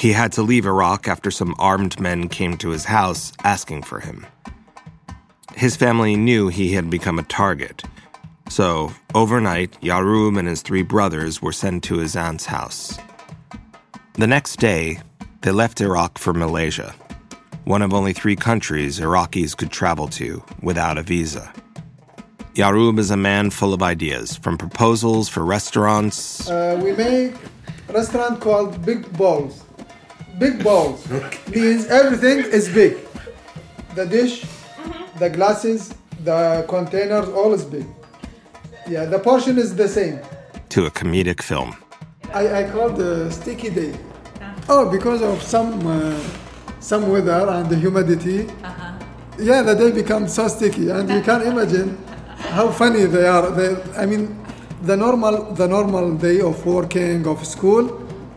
He 0.00 0.12
had 0.12 0.32
to 0.32 0.42
leave 0.42 0.64
Iraq 0.64 1.08
after 1.08 1.30
some 1.30 1.54
armed 1.58 2.00
men 2.00 2.28
came 2.28 2.56
to 2.56 2.70
his 2.70 2.86
house 2.86 3.34
asking 3.44 3.82
for 3.82 4.00
him. 4.00 4.26
His 5.54 5.76
family 5.76 6.16
knew 6.16 6.48
he 6.48 6.72
had 6.72 6.88
become 6.88 7.18
a 7.18 7.22
target, 7.24 7.82
so 8.48 8.94
overnight, 9.14 9.78
Yarub 9.82 10.38
and 10.38 10.48
his 10.48 10.62
three 10.62 10.82
brothers 10.82 11.42
were 11.42 11.52
sent 11.52 11.84
to 11.84 11.98
his 11.98 12.16
aunt's 12.16 12.46
house. 12.46 12.98
The 14.14 14.26
next 14.26 14.56
day, 14.56 15.00
they 15.42 15.50
left 15.50 15.82
Iraq 15.82 16.16
for 16.16 16.32
Malaysia, 16.32 16.94
one 17.64 17.82
of 17.82 17.92
only 17.92 18.14
three 18.14 18.36
countries 18.36 19.00
Iraqis 19.00 19.54
could 19.54 19.70
travel 19.70 20.08
to 20.08 20.42
without 20.62 20.96
a 20.96 21.02
visa. 21.02 21.52
Yarub 22.54 22.98
is 22.98 23.10
a 23.10 23.18
man 23.18 23.50
full 23.50 23.74
of 23.74 23.82
ideas, 23.82 24.38
from 24.38 24.56
proposals 24.56 25.28
for 25.28 25.44
restaurants. 25.44 26.48
Uh, 26.48 26.80
we 26.82 26.92
make 26.92 27.34
a 27.90 27.92
restaurant 27.92 28.40
called 28.40 28.82
Big 28.86 29.06
Balls. 29.18 29.64
Big 30.40 30.64
balls 30.64 31.06
means 31.54 31.86
everything 31.88 32.38
is 32.50 32.66
big. 32.72 32.96
The 33.94 34.06
dish, 34.06 34.40
mm-hmm. 34.42 35.18
the 35.18 35.28
glasses, 35.28 35.92
the 36.24 36.64
containers, 36.66 37.28
all 37.28 37.52
is 37.52 37.62
big. 37.62 37.86
Yeah, 38.88 39.04
the 39.04 39.18
portion 39.18 39.58
is 39.58 39.76
the 39.76 39.86
same. 39.86 40.18
To 40.70 40.86
a 40.86 40.90
comedic 40.90 41.42
film. 41.42 41.76
I, 42.32 42.62
I 42.62 42.70
call 42.70 42.88
the 42.88 43.30
sticky 43.30 43.68
day. 43.68 43.92
Uh-huh. 43.92 44.54
Oh, 44.70 44.90
because 44.90 45.20
of 45.20 45.42
some 45.42 45.86
uh, 45.86 46.18
some 46.80 47.10
weather 47.10 47.46
and 47.50 47.68
the 47.68 47.76
humidity. 47.76 48.48
Uh-huh. 48.48 48.92
Yeah, 49.38 49.60
the 49.60 49.74
day 49.74 49.90
becomes 49.92 50.32
so 50.32 50.48
sticky, 50.48 50.88
and 50.88 51.08
you 51.10 51.20
can't 51.20 51.44
imagine 51.44 51.98
how 52.56 52.70
funny 52.70 53.04
they 53.04 53.26
are. 53.26 53.50
They, 53.50 53.76
I 53.94 54.06
mean, 54.06 54.24
the 54.82 54.96
normal 54.96 55.52
the 55.52 55.68
normal 55.68 56.14
day 56.16 56.40
of 56.40 56.64
working 56.64 57.26
of 57.26 57.46
school, 57.46 57.84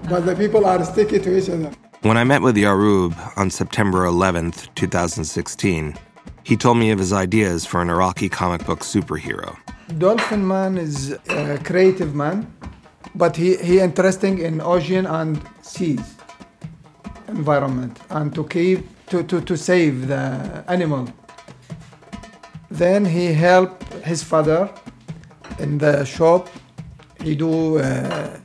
but 0.09 0.25
the 0.25 0.35
people 0.35 0.65
are 0.65 0.83
sticky 0.83 1.19
to 1.19 1.37
each 1.37 1.49
other. 1.49 1.71
When 2.03 2.17
I 2.17 2.25
met 2.25 2.41
with 2.41 2.57
Yarub 2.57 3.15
on 3.37 3.49
September 3.49 3.99
11th, 3.99 4.67
2016, 4.75 5.95
he 6.43 6.57
told 6.57 6.77
me 6.77 6.91
of 6.91 6.99
his 6.99 7.13
ideas 7.13 7.65
for 7.65 7.81
an 7.81 7.89
Iraqi 7.89 8.27
comic 8.27 8.65
book 8.65 8.81
superhero. 8.81 9.55
Dolphin 9.99 10.45
Man 10.45 10.77
is 10.77 11.11
a 11.29 11.57
creative 11.63 12.13
man, 12.13 12.53
but 13.15 13.37
he, 13.37 13.55
he 13.55 13.79
interesting 13.79 14.39
in 14.39 14.59
ocean 14.59 15.05
and 15.05 15.41
seas 15.61 16.15
environment 17.29 17.97
and 18.09 18.35
to 18.35 18.43
keep 18.47 18.85
to, 19.07 19.23
to, 19.23 19.39
to 19.39 19.55
save 19.55 20.09
the 20.09 20.65
animal. 20.67 21.07
Then 22.69 23.05
he 23.05 23.31
help 23.31 23.81
his 24.03 24.21
father 24.21 24.69
in 25.57 25.77
the 25.77 26.03
shop. 26.03 26.49
He 27.21 27.33
do 27.33 27.77
uh, 27.79 28.37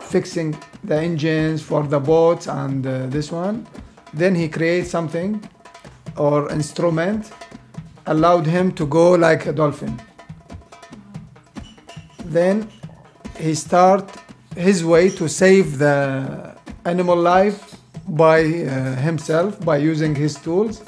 fixing 0.00 0.54
the 0.84 0.96
engines 0.96 1.62
for 1.62 1.82
the 1.82 2.00
boats 2.00 2.46
and 2.46 2.86
uh, 2.86 3.06
this 3.06 3.32
one. 3.32 3.66
Then 4.12 4.34
he 4.34 4.48
create 4.48 4.86
something 4.86 5.42
or 6.16 6.50
instrument 6.50 7.32
allowed 8.06 8.46
him 8.46 8.72
to 8.72 8.86
go 8.86 9.12
like 9.12 9.46
a 9.46 9.52
dolphin. 9.52 10.00
Then 12.24 12.68
he 13.38 13.54
start 13.54 14.10
his 14.56 14.84
way 14.84 15.10
to 15.10 15.28
save 15.28 15.78
the 15.78 16.56
animal 16.84 17.16
life 17.16 17.76
by 18.08 18.40
uh, 18.44 18.96
himself 18.96 19.58
by 19.64 19.78
using 19.78 20.14
his 20.14 20.36
tools. 20.36 20.82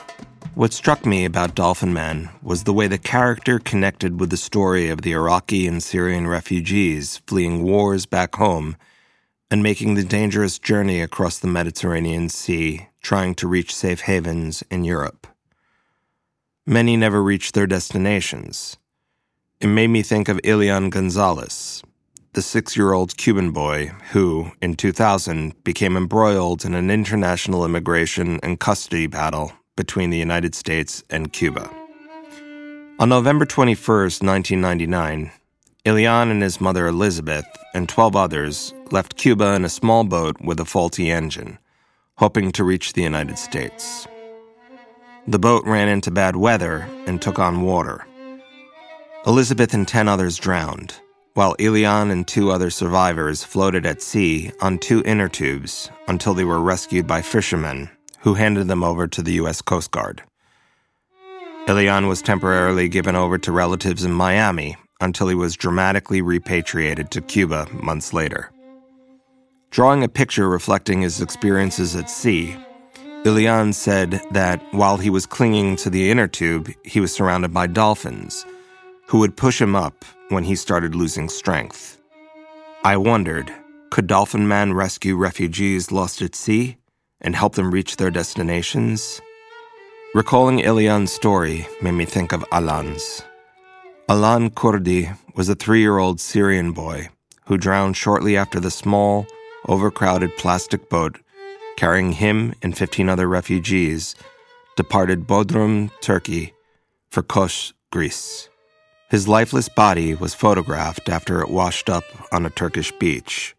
What 0.55 0.73
struck 0.73 1.05
me 1.05 1.25
about 1.25 1.55
Dolphin 1.55 1.93
Man 1.93 2.31
was 2.43 2.65
the 2.65 2.73
way 2.73 2.88
the 2.88 2.99
character 2.99 3.59
connected 3.59 4.19
with 4.21 4.31
the 4.31 4.38
story 4.38 4.88
of 4.88 5.03
the 5.03 5.12
Iraqi 5.12 5.67
and 5.67 5.83
Syrian 5.83 6.26
refugees 6.26 7.21
fleeing 7.26 7.62
wars 7.62 8.07
back 8.07 8.37
home 8.37 8.76
and 9.50 9.62
making 9.62 9.95
the 9.95 10.05
dangerous 10.05 10.59
journey 10.59 11.00
across 11.00 11.38
the 11.38 11.47
Mediterranean 11.47 12.29
Sea, 12.29 12.88
trying 13.00 13.35
to 13.37 13.47
reach 13.47 13.75
safe 13.75 14.00
havens 14.03 14.62
in 14.71 14.85
Europe. 14.85 15.26
Many 16.67 16.97
never 16.97 17.23
reach 17.23 17.53
their 17.53 17.67
destinations. 17.67 18.76
It 19.61 19.69
made 19.69 19.88
me 19.88 20.03
think 20.03 20.29
of 20.29 20.41
Elian 20.45 20.91
Gonzalez, 20.91 21.83
the 22.33 22.43
six 22.43 22.76
year 22.76 22.93
old 22.93 23.17
Cuban 23.17 23.53
boy 23.53 23.93
who, 24.11 24.50
in 24.61 24.75
2000, 24.75 25.62
became 25.65 25.97
embroiled 25.97 26.65
in 26.65 26.75
an 26.75 26.91
international 26.91 27.65
immigration 27.65 28.41
and 28.43 28.61
custody 28.61 29.06
battle 29.06 29.52
between 29.76 30.11
the 30.11 30.19
United 30.19 30.54
States 30.54 31.04
and 31.09 31.32
Cuba. 31.32 31.71
On 32.99 33.09
November 33.09 33.45
21, 33.45 33.76
1999, 33.76 35.30
Elian 35.86 36.32
and 36.32 36.42
his 36.42 36.60
mother 36.60 36.88
Elizabeth 36.88 37.46
and 37.72 37.88
12 37.88 38.16
others 38.16 38.75
left 38.90 39.16
Cuba 39.16 39.54
in 39.54 39.64
a 39.64 39.68
small 39.68 40.02
boat 40.02 40.36
with 40.40 40.58
a 40.58 40.64
faulty 40.64 41.12
engine, 41.12 41.60
hoping 42.16 42.50
to 42.50 42.64
reach 42.64 42.92
the 42.92 43.02
United 43.02 43.38
States. 43.38 44.08
The 45.28 45.38
boat 45.38 45.64
ran 45.64 45.88
into 45.88 46.10
bad 46.10 46.34
weather 46.34 46.88
and 47.06 47.22
took 47.22 47.38
on 47.38 47.62
water. 47.62 48.04
Elizabeth 49.28 49.75
and 49.75 49.86
10 49.86 50.08
others 50.08 50.38
drowned, 50.38 50.96
while 51.34 51.54
Elian 51.60 52.10
and 52.10 52.26
two 52.26 52.50
other 52.50 52.70
survivors 52.70 53.44
floated 53.44 53.86
at 53.86 54.02
sea 54.02 54.50
on 54.60 54.78
two 54.78 55.04
inner 55.04 55.28
tubes 55.28 55.88
until 56.08 56.34
they 56.34 56.44
were 56.44 56.60
rescued 56.60 57.06
by 57.06 57.22
fishermen 57.22 57.88
who 58.20 58.34
handed 58.34 58.66
them 58.66 58.82
over 58.82 59.06
to 59.06 59.22
the 59.22 59.34
U.S. 59.34 59.62
Coast 59.62 59.92
Guard. 59.92 60.25
Elian 61.68 62.08
was 62.08 62.22
temporarily 62.22 62.88
given 62.88 63.14
over 63.14 63.38
to 63.38 63.52
relatives 63.52 64.04
in 64.04 64.10
Miami 64.10 64.76
until 65.00 65.28
he 65.28 65.35
was 65.35 65.56
dramatically 65.56 66.23
repatriated 66.23 67.11
to 67.11 67.21
Cuba 67.21 67.67
months 67.73 68.13
later. 68.13 68.50
Drawing 69.71 70.02
a 70.02 70.09
picture 70.09 70.49
reflecting 70.49 71.02
his 71.02 71.21
experiences 71.21 71.95
at 71.97 72.09
sea, 72.09 72.56
Elian 73.25 73.73
said 73.73 74.23
that 74.30 74.63
while 74.73 74.97
he 74.97 75.11
was 75.11 75.26
clinging 75.26 75.76
to 75.76 75.91
the 75.91 76.11
inner 76.11 76.28
tube, 76.28 76.73
he 76.85 77.00
was 77.00 77.13
surrounded 77.13 77.52
by 77.52 77.67
dolphins 77.67 78.47
who 79.06 79.19
would 79.19 79.37
push 79.37 79.61
him 79.61 79.75
up 79.75 80.04
when 80.28 80.45
he 80.45 80.56
started 80.56 80.95
losing 80.95 81.28
strength. 81.28 81.99
I 82.85 82.97
wondered 82.97 83.52
could 83.91 84.06
Dolphin 84.06 84.47
Man 84.47 84.73
rescue 84.73 85.17
refugees 85.17 85.93
lost 85.93 86.21
at 86.23 86.35
sea 86.35 86.76
and 87.21 87.35
help 87.35 87.54
them 87.54 87.71
reach 87.71 87.97
their 87.97 88.11
destinations? 88.11 89.21
Recalling 90.15 90.61
Elian's 90.61 91.13
story 91.13 91.67
made 91.80 91.93
me 91.93 92.04
think 92.04 92.32
of 92.32 92.45
Alan's. 92.52 93.23
Alan 94.08 94.50
Kurdi 94.50 95.16
was 95.34 95.49
a 95.49 95.56
three 95.56 95.80
year 95.80 95.99
old 95.99 96.21
Syrian 96.21 96.73
boy 96.73 97.08
who 97.47 97.58
drowned 97.58 97.97
shortly 97.97 98.36
after 98.36 98.60
the 98.60 98.71
small, 98.71 99.26
overcrowded 99.69 100.36
plastic 100.36 100.88
boat 100.88 101.19
carrying 101.76 102.12
him 102.12 102.54
and 102.62 102.76
15 102.76 103.08
other 103.08 103.28
refugees 103.28 104.14
departed 104.76 105.26
Bodrum, 105.26 105.90
Turkey, 106.00 106.54
for 107.10 107.23
Kos, 107.23 107.73
Greece. 107.90 108.49
His 109.10 109.28
lifeless 109.28 109.69
body 109.69 110.14
was 110.14 110.34
photographed 110.34 111.08
after 111.08 111.40
it 111.40 111.50
washed 111.50 111.88
up 111.88 112.04
on 112.32 112.45
a 112.45 112.50
Turkish 112.50 112.92
beach, 112.92 113.54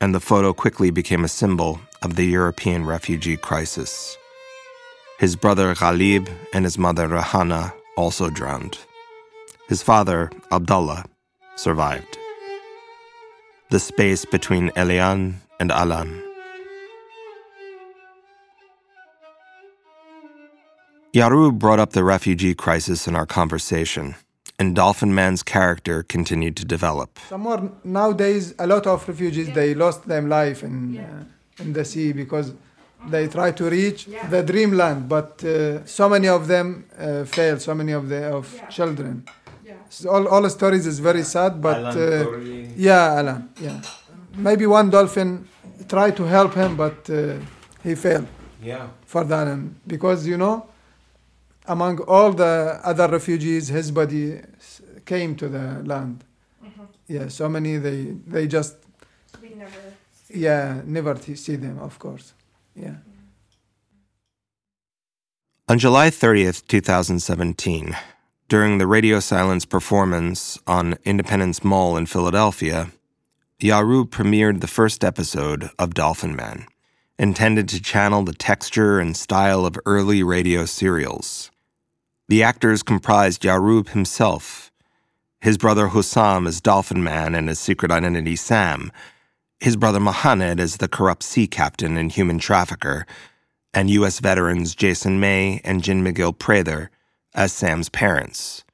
and 0.00 0.14
the 0.14 0.20
photo 0.20 0.52
quickly 0.52 0.90
became 0.90 1.24
a 1.24 1.28
symbol 1.28 1.80
of 2.02 2.16
the 2.16 2.24
European 2.24 2.84
refugee 2.84 3.36
crisis. 3.36 4.16
His 5.18 5.36
brother 5.36 5.74
Ghalib 5.74 6.28
and 6.52 6.64
his 6.64 6.78
mother 6.78 7.08
Rahana 7.08 7.72
also 7.96 8.30
drowned. 8.30 8.78
His 9.72 9.82
father, 9.82 10.30
Abdullah, 10.50 11.06
survived. 11.56 12.18
The 13.70 13.80
space 13.80 14.26
between 14.26 14.70
Elian 14.76 15.40
and 15.58 15.72
Alan. 15.72 16.22
Yarub 21.14 21.58
brought 21.58 21.78
up 21.78 21.92
the 21.94 22.04
refugee 22.04 22.54
crisis 22.54 23.08
in 23.08 23.16
our 23.16 23.24
conversation, 23.24 24.14
and 24.58 24.76
Dolphin 24.76 25.14
Man's 25.14 25.42
character 25.42 26.02
continued 26.02 26.54
to 26.58 26.66
develop. 26.66 27.18
Somewhere 27.30 27.70
nowadays, 27.82 28.54
a 28.58 28.66
lot 28.66 28.86
of 28.86 29.08
refugees 29.08 29.54
they 29.54 29.72
lost 29.72 30.06
their 30.06 30.20
life 30.20 30.62
in 30.62 30.98
uh, 30.98 31.62
in 31.62 31.72
the 31.72 31.86
sea 31.86 32.12
because 32.12 32.52
they 33.08 33.26
try 33.26 33.52
to 33.52 33.64
reach 33.70 34.06
the 34.28 34.42
dreamland, 34.42 35.08
but 35.08 35.42
uh, 35.42 35.82
so 35.86 36.10
many 36.10 36.28
of 36.28 36.46
them 36.46 36.84
uh, 36.98 37.24
fail. 37.24 37.58
So 37.58 37.74
many 37.74 37.92
of 37.92 38.10
the 38.10 38.36
of 38.38 38.44
children. 38.68 39.24
So 39.94 40.08
all 40.10 40.26
all 40.28 40.42
the 40.42 40.50
stories 40.50 40.86
is 40.86 40.98
very 41.00 41.22
sad, 41.22 41.60
but 41.60 41.76
Alan 41.76 41.98
uh, 41.98 42.72
yeah, 42.76 43.18
Alan, 43.20 43.48
yeah. 43.60 43.80
Maybe 44.36 44.64
one 44.66 44.88
dolphin 44.90 45.46
tried 45.88 46.16
to 46.16 46.24
help 46.24 46.54
him, 46.54 46.76
but 46.76 47.10
uh, 47.10 47.34
he 47.84 47.94
failed 47.94 48.26
Yeah. 48.62 48.86
for 49.06 49.24
that, 49.24 49.46
and 49.48 49.74
because 49.86 50.26
you 50.30 50.36
know, 50.38 50.64
among 51.66 51.98
all 52.08 52.32
the 52.32 52.80
other 52.90 53.06
refugees, 53.08 53.68
his 53.68 53.90
body 53.90 54.40
came 55.04 55.34
to 55.36 55.48
the 55.48 55.82
land. 55.84 56.24
Yeah, 57.08 57.28
so 57.28 57.48
many 57.48 57.76
they 57.78 57.98
they 58.34 58.46
just 58.46 58.76
We 59.42 59.48
never. 59.54 59.82
yeah 60.46 60.80
never 60.86 61.14
t- 61.14 61.36
see 61.36 61.56
them, 61.56 61.78
of 61.78 61.98
course. 61.98 62.32
Yeah. 62.74 62.96
On 65.68 65.78
July 65.78 66.10
30th, 66.10 66.66
2017, 66.66 67.94
during 68.52 68.76
the 68.76 68.86
Radio 68.86 69.18
Silence 69.18 69.64
performance 69.64 70.58
on 70.66 70.94
Independence 71.06 71.64
Mall 71.64 71.96
in 71.96 72.04
Philadelphia, 72.04 72.90
Yarub 73.58 74.10
premiered 74.10 74.60
the 74.60 74.66
first 74.66 75.02
episode 75.02 75.70
of 75.78 75.94
Dolphin 75.94 76.36
Man, 76.36 76.66
intended 77.18 77.66
to 77.70 77.80
channel 77.80 78.24
the 78.24 78.34
texture 78.34 79.00
and 79.00 79.16
style 79.16 79.64
of 79.64 79.78
early 79.86 80.22
radio 80.22 80.66
serials. 80.66 81.50
The 82.28 82.42
actors 82.42 82.82
comprised 82.82 83.42
Yarub 83.42 83.88
himself, 83.88 84.70
his 85.40 85.56
brother 85.56 85.88
Hussam 85.88 86.46
as 86.46 86.60
Dolphin 86.60 87.02
Man 87.02 87.34
and 87.34 87.48
his 87.48 87.58
secret 87.58 87.90
identity 87.90 88.36
Sam, 88.36 88.92
his 89.60 89.78
brother 89.78 89.98
Mohamed 89.98 90.60
as 90.60 90.76
the 90.76 90.88
corrupt 90.88 91.22
sea 91.22 91.46
captain 91.46 91.96
and 91.96 92.12
human 92.12 92.38
trafficker, 92.38 93.06
and 93.72 93.88
U.S. 93.88 94.20
veterans 94.20 94.74
Jason 94.74 95.20
May 95.20 95.62
and 95.64 95.82
Jin 95.82 96.04
McGill 96.04 96.38
Prather 96.38 96.90
as 97.34 97.52
Sam's 97.52 97.88
parents. 97.88 98.64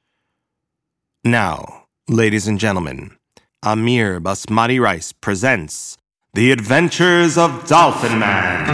Now, 1.23 1.85
ladies 2.07 2.47
and 2.47 2.59
gentlemen, 2.59 3.15
Amir 3.63 4.19
Basmati 4.19 4.79
Rice 4.79 5.11
presents 5.11 5.97
The 6.33 6.51
Adventures 6.51 7.37
of 7.37 7.67
Dolphin 7.67 8.19
Man. 8.19 8.65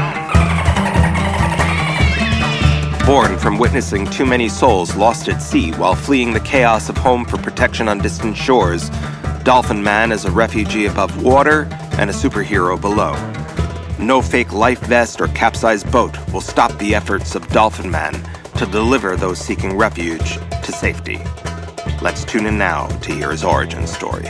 Born 3.06 3.38
from 3.38 3.60
witnessing 3.60 4.08
too 4.08 4.26
many 4.26 4.50
souls 4.50 4.96
lost 4.96 5.28
at 5.28 5.40
sea 5.42 5.72
while 5.74 5.96
fleeing 5.96 6.34
the 6.34 6.40
chaos 6.40 6.90
of 6.90 6.98
home 6.98 7.24
for 7.24 7.38
protection 7.38 7.88
on 7.88 8.00
distant 8.00 8.36
shores, 8.36 8.90
Dolphin 9.44 9.84
Man 9.84 10.12
is 10.12 10.26
a 10.26 10.32
refugee 10.32 10.88
above 10.88 11.24
water 11.24 11.68
and 12.00 12.10
a 12.10 12.14
superhero 12.14 12.80
below. 12.82 13.14
No 14.00 14.22
fake 14.22 14.52
life 14.52 14.80
vest 14.82 15.22
or 15.22 15.28
capsized 15.30 15.92
boat 15.92 16.18
will 16.34 16.42
stop 16.42 16.76
the 16.80 16.96
efforts 16.96 17.36
of 17.36 17.48
Dolphin 17.50 17.92
Man 17.92 18.14
to 18.58 18.66
deliver 18.66 19.18
those 19.18 19.38
seeking 19.38 19.76
refuge 19.76 20.38
to 20.64 20.72
safety. 20.72 21.20
Let's 22.02 22.24
tune 22.24 22.46
in 22.46 22.58
now 22.58 22.88
to 22.88 23.14
hear 23.14 23.32
his 23.32 23.44
origin 23.44 23.86
story. 23.86 24.30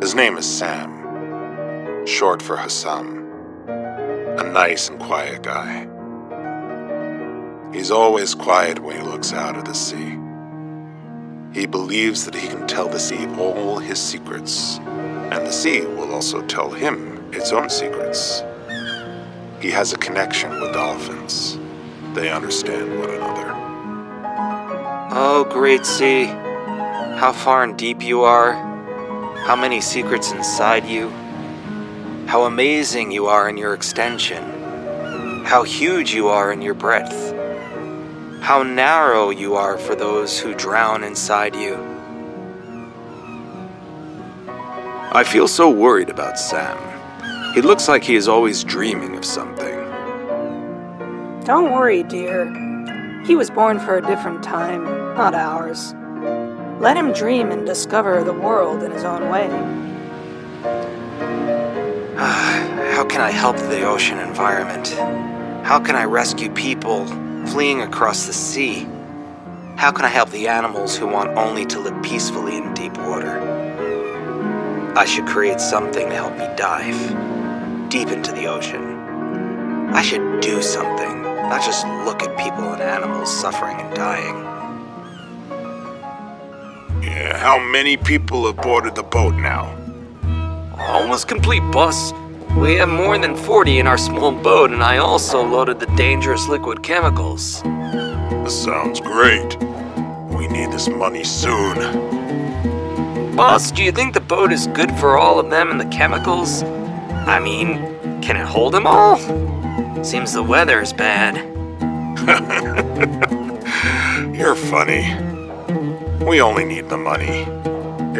His 0.00 0.16
name 0.16 0.36
is 0.36 0.44
Sam, 0.44 2.04
short 2.04 2.42
for 2.42 2.56
Hassan. 2.56 3.18
A 3.68 4.42
nice 4.42 4.88
and 4.88 4.98
quiet 4.98 5.42
guy. 5.42 5.86
He's 7.72 7.92
always 7.92 8.34
quiet 8.34 8.80
when 8.80 8.96
he 8.96 9.02
looks 9.02 9.32
out 9.32 9.56
at 9.56 9.66
the 9.66 9.72
sea. 9.72 10.18
He 11.52 11.66
believes 11.66 12.24
that 12.24 12.34
he 12.34 12.48
can 12.48 12.66
tell 12.66 12.88
the 12.88 12.98
sea 12.98 13.26
all 13.38 13.78
his 13.78 14.00
secrets, 14.00 14.78
and 14.78 15.46
the 15.46 15.52
sea 15.52 15.82
will 15.82 16.12
also 16.12 16.42
tell 16.42 16.70
him 16.70 17.11
its 17.32 17.52
own 17.52 17.68
secrets. 17.70 18.42
He 19.60 19.70
has 19.70 19.92
a 19.92 19.96
connection 19.96 20.50
with 20.60 20.72
dolphins. 20.72 21.58
They 22.14 22.30
understand 22.30 22.98
one 22.98 23.10
another. 23.10 23.52
Oh, 25.14 25.46
great 25.50 25.86
sea. 25.86 26.26
How 26.26 27.32
far 27.32 27.62
and 27.62 27.76
deep 27.76 28.02
you 28.02 28.22
are. 28.22 28.54
How 29.46 29.56
many 29.56 29.80
secrets 29.80 30.32
inside 30.32 30.86
you. 30.86 31.08
How 32.26 32.44
amazing 32.44 33.10
you 33.10 33.26
are 33.26 33.48
in 33.48 33.56
your 33.56 33.74
extension. 33.74 34.42
How 35.44 35.62
huge 35.62 36.14
you 36.14 36.28
are 36.28 36.52
in 36.52 36.62
your 36.62 36.74
breadth. 36.74 37.32
How 38.40 38.62
narrow 38.62 39.30
you 39.30 39.54
are 39.54 39.78
for 39.78 39.94
those 39.94 40.38
who 40.38 40.54
drown 40.54 41.04
inside 41.04 41.54
you. 41.54 41.76
I 45.14 45.24
feel 45.24 45.46
so 45.46 45.70
worried 45.70 46.08
about 46.08 46.38
Sam. 46.38 46.78
He 47.54 47.60
looks 47.60 47.86
like 47.86 48.02
he 48.02 48.14
is 48.14 48.28
always 48.28 48.64
dreaming 48.64 49.14
of 49.14 49.26
something. 49.26 49.78
Don't 51.44 51.70
worry, 51.70 52.02
dear. 52.02 52.46
He 53.26 53.36
was 53.36 53.50
born 53.50 53.78
for 53.78 53.98
a 53.98 54.00
different 54.00 54.42
time, 54.42 54.84
not 55.16 55.34
ours. 55.34 55.92
Let 56.80 56.96
him 56.96 57.12
dream 57.12 57.50
and 57.50 57.66
discover 57.66 58.24
the 58.24 58.32
world 58.32 58.82
in 58.82 58.90
his 58.90 59.04
own 59.04 59.28
way. 59.28 59.48
How 62.16 63.04
can 63.04 63.20
I 63.20 63.30
help 63.30 63.58
the 63.58 63.84
ocean 63.84 64.18
environment? 64.18 64.88
How 65.62 65.78
can 65.78 65.94
I 65.94 66.04
rescue 66.04 66.48
people 66.48 67.04
fleeing 67.48 67.82
across 67.82 68.24
the 68.24 68.32
sea? 68.32 68.88
How 69.76 69.92
can 69.92 70.06
I 70.06 70.08
help 70.08 70.30
the 70.30 70.48
animals 70.48 70.96
who 70.96 71.06
want 71.06 71.36
only 71.36 71.66
to 71.66 71.80
live 71.80 72.02
peacefully 72.02 72.56
in 72.56 72.72
deep 72.72 72.96
water? 72.96 73.38
I 74.96 75.04
should 75.04 75.26
create 75.26 75.60
something 75.60 76.08
to 76.08 76.14
help 76.14 76.32
me 76.38 76.48
dive 76.56 77.31
deep 77.92 78.08
into 78.08 78.32
the 78.32 78.46
ocean. 78.46 78.82
I 79.92 80.00
should 80.00 80.40
do 80.40 80.62
something, 80.62 81.20
not 81.20 81.62
just 81.62 81.86
look 82.06 82.22
at 82.22 82.38
people 82.38 82.72
and 82.72 82.80
animals 82.80 83.30
suffering 83.30 83.78
and 83.78 83.94
dying. 83.94 84.34
Yeah, 87.02 87.36
how 87.36 87.58
many 87.58 87.98
people 87.98 88.46
have 88.46 88.56
boarded 88.56 88.94
the 88.94 89.02
boat 89.02 89.34
now? 89.34 89.76
Almost 90.78 91.28
complete, 91.28 91.60
boss. 91.70 92.14
We 92.56 92.76
have 92.76 92.88
more 92.88 93.18
than 93.18 93.36
40 93.36 93.80
in 93.80 93.86
our 93.86 93.98
small 93.98 94.32
boat, 94.32 94.70
and 94.70 94.82
I 94.82 94.96
also 94.96 95.44
loaded 95.44 95.78
the 95.78 95.94
dangerous 95.94 96.48
liquid 96.48 96.82
chemicals. 96.82 97.62
This 97.62 98.64
sounds 98.64 99.00
great. 99.00 99.58
We 100.30 100.48
need 100.48 100.72
this 100.72 100.88
money 100.88 101.24
soon. 101.24 101.76
Boss, 103.36 103.70
do 103.70 103.82
you 103.82 103.92
think 103.92 104.14
the 104.14 104.22
boat 104.22 104.50
is 104.50 104.66
good 104.68 104.90
for 104.92 105.18
all 105.18 105.38
of 105.38 105.50
them 105.50 105.70
and 105.70 105.78
the 105.78 105.94
chemicals? 105.94 106.64
I 107.26 107.40
mean, 107.40 107.78
can 108.20 108.36
it 108.36 108.46
hold 108.46 108.74
them 108.74 108.86
all? 108.86 109.16
Seems 110.04 110.32
the 110.32 110.42
weather 110.42 110.80
is 110.80 110.92
bad. 110.92 111.36
You're 114.34 114.54
funny. 114.54 115.14
We 116.24 116.40
only 116.40 116.64
need 116.64 116.88
the 116.88 116.98
money. 116.98 117.44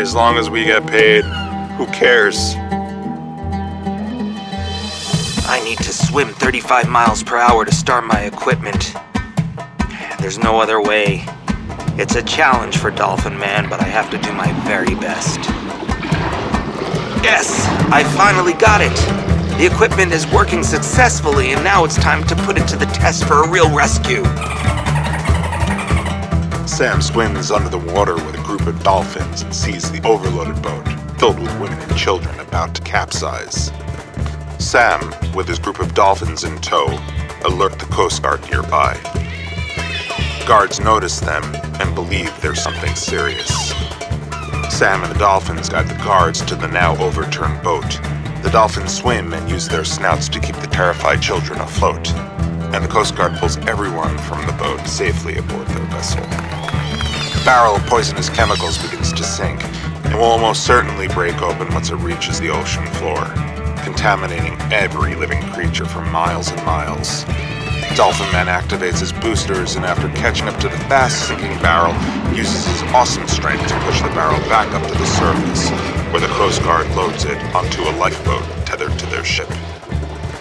As 0.00 0.14
long 0.14 0.36
as 0.38 0.50
we 0.50 0.64
get 0.64 0.86
paid, 0.86 1.24
who 1.76 1.86
cares? 1.86 2.54
I 5.46 5.60
need 5.64 5.78
to 5.78 5.92
swim 5.92 6.28
35 6.28 6.88
miles 6.88 7.22
per 7.22 7.36
hour 7.36 7.64
to 7.64 7.74
start 7.74 8.04
my 8.04 8.20
equipment. 8.20 8.94
There's 10.18 10.38
no 10.38 10.60
other 10.60 10.80
way. 10.80 11.24
It's 11.98 12.14
a 12.14 12.22
challenge 12.22 12.78
for 12.78 12.90
Dolphin 12.90 13.38
Man, 13.38 13.68
but 13.68 13.80
I 13.80 13.84
have 13.84 14.10
to 14.10 14.18
do 14.18 14.32
my 14.32 14.50
very 14.62 14.94
best. 14.94 15.40
Yes, 17.22 17.66
I 17.92 18.02
finally 18.16 18.52
got 18.52 18.80
it. 18.80 18.94
The 19.56 19.66
equipment 19.66 20.12
is 20.12 20.26
working 20.32 20.64
successfully, 20.64 21.52
and 21.52 21.62
now 21.62 21.84
it's 21.84 21.94
time 21.94 22.24
to 22.26 22.34
put 22.34 22.58
it 22.58 22.66
to 22.68 22.76
the 22.76 22.86
test 22.86 23.24
for 23.24 23.44
a 23.44 23.48
real 23.48 23.72
rescue. 23.72 24.24
Sam 26.66 27.00
swims 27.00 27.52
under 27.52 27.68
the 27.68 27.78
water 27.78 28.14
with 28.14 28.34
a 28.34 28.42
group 28.42 28.66
of 28.66 28.82
dolphins 28.82 29.42
and 29.42 29.54
sees 29.54 29.88
the 29.92 30.04
overloaded 30.04 30.60
boat, 30.62 30.84
filled 31.20 31.38
with 31.38 31.52
women 31.60 31.78
and 31.78 31.96
children 31.96 32.40
about 32.40 32.74
to 32.74 32.82
capsize. 32.82 33.70
Sam, 34.58 35.00
with 35.32 35.46
his 35.46 35.60
group 35.60 35.78
of 35.78 35.94
dolphins 35.94 36.42
in 36.42 36.58
tow, 36.60 36.86
alert 37.44 37.78
the 37.78 37.86
Coast 37.86 38.22
Guard 38.22 38.42
nearby. 38.50 38.98
Guards 40.48 40.80
notice 40.80 41.20
them 41.20 41.44
and 41.80 41.94
believe 41.94 42.32
there's 42.40 42.60
something 42.60 42.96
serious. 42.96 43.72
Sam 44.72 45.04
and 45.04 45.14
the 45.14 45.18
dolphins 45.18 45.68
guide 45.68 45.86
the 45.86 46.02
guards 46.02 46.40
to 46.46 46.56
the 46.56 46.66
now 46.66 46.96
overturned 46.96 47.62
boat. 47.62 48.00
The 48.42 48.48
dolphins 48.50 48.96
swim 48.96 49.34
and 49.34 49.48
use 49.48 49.68
their 49.68 49.84
snouts 49.84 50.30
to 50.30 50.40
keep 50.40 50.56
the 50.56 50.66
terrified 50.66 51.20
children 51.20 51.60
afloat, 51.60 52.10
and 52.74 52.82
the 52.82 52.88
Coast 52.88 53.14
Guard 53.14 53.34
pulls 53.34 53.58
everyone 53.58 54.16
from 54.18 54.44
the 54.46 54.52
boat 54.54 54.84
safely 54.86 55.36
aboard 55.36 55.68
their 55.68 55.84
vessel. 55.86 56.22
The 56.22 57.42
barrel 57.44 57.76
of 57.76 57.86
poisonous 57.86 58.30
chemicals 58.30 58.78
begins 58.78 59.12
to 59.12 59.22
sink 59.22 59.62
and 60.06 60.14
will 60.14 60.24
almost 60.24 60.64
certainly 60.64 61.06
break 61.06 61.42
open 61.42 61.72
once 61.74 61.90
it 61.90 61.96
reaches 61.96 62.40
the 62.40 62.48
ocean 62.48 62.86
floor, 62.94 63.24
contaminating 63.84 64.58
every 64.72 65.14
living 65.14 65.42
creature 65.52 65.84
for 65.84 66.00
miles 66.00 66.50
and 66.50 66.64
miles. 66.64 67.24
Dolphin 67.94 68.30
Man 68.32 68.46
activates 68.46 69.00
his 69.00 69.12
boosters 69.12 69.76
and, 69.76 69.84
after 69.84 70.08
catching 70.18 70.48
up 70.48 70.58
to 70.60 70.68
the 70.68 70.78
fast 70.88 71.28
sinking 71.28 71.56
barrel, 71.60 71.92
uses 72.34 72.66
his 72.66 72.82
awesome 72.94 73.28
strength 73.28 73.66
to 73.68 73.78
push 73.80 74.00
the 74.00 74.08
barrel 74.08 74.38
back 74.48 74.72
up 74.72 74.82
to 74.90 74.98
the 74.98 75.06
surface, 75.06 75.68
where 76.10 76.20
the 76.20 76.34
Coast 76.34 76.62
Guard 76.62 76.88
loads 76.96 77.24
it 77.24 77.36
onto 77.54 77.82
a 77.82 77.92
lifeboat 77.98 78.42
tethered 78.64 78.98
to 78.98 79.06
their 79.06 79.24
ship. 79.24 79.48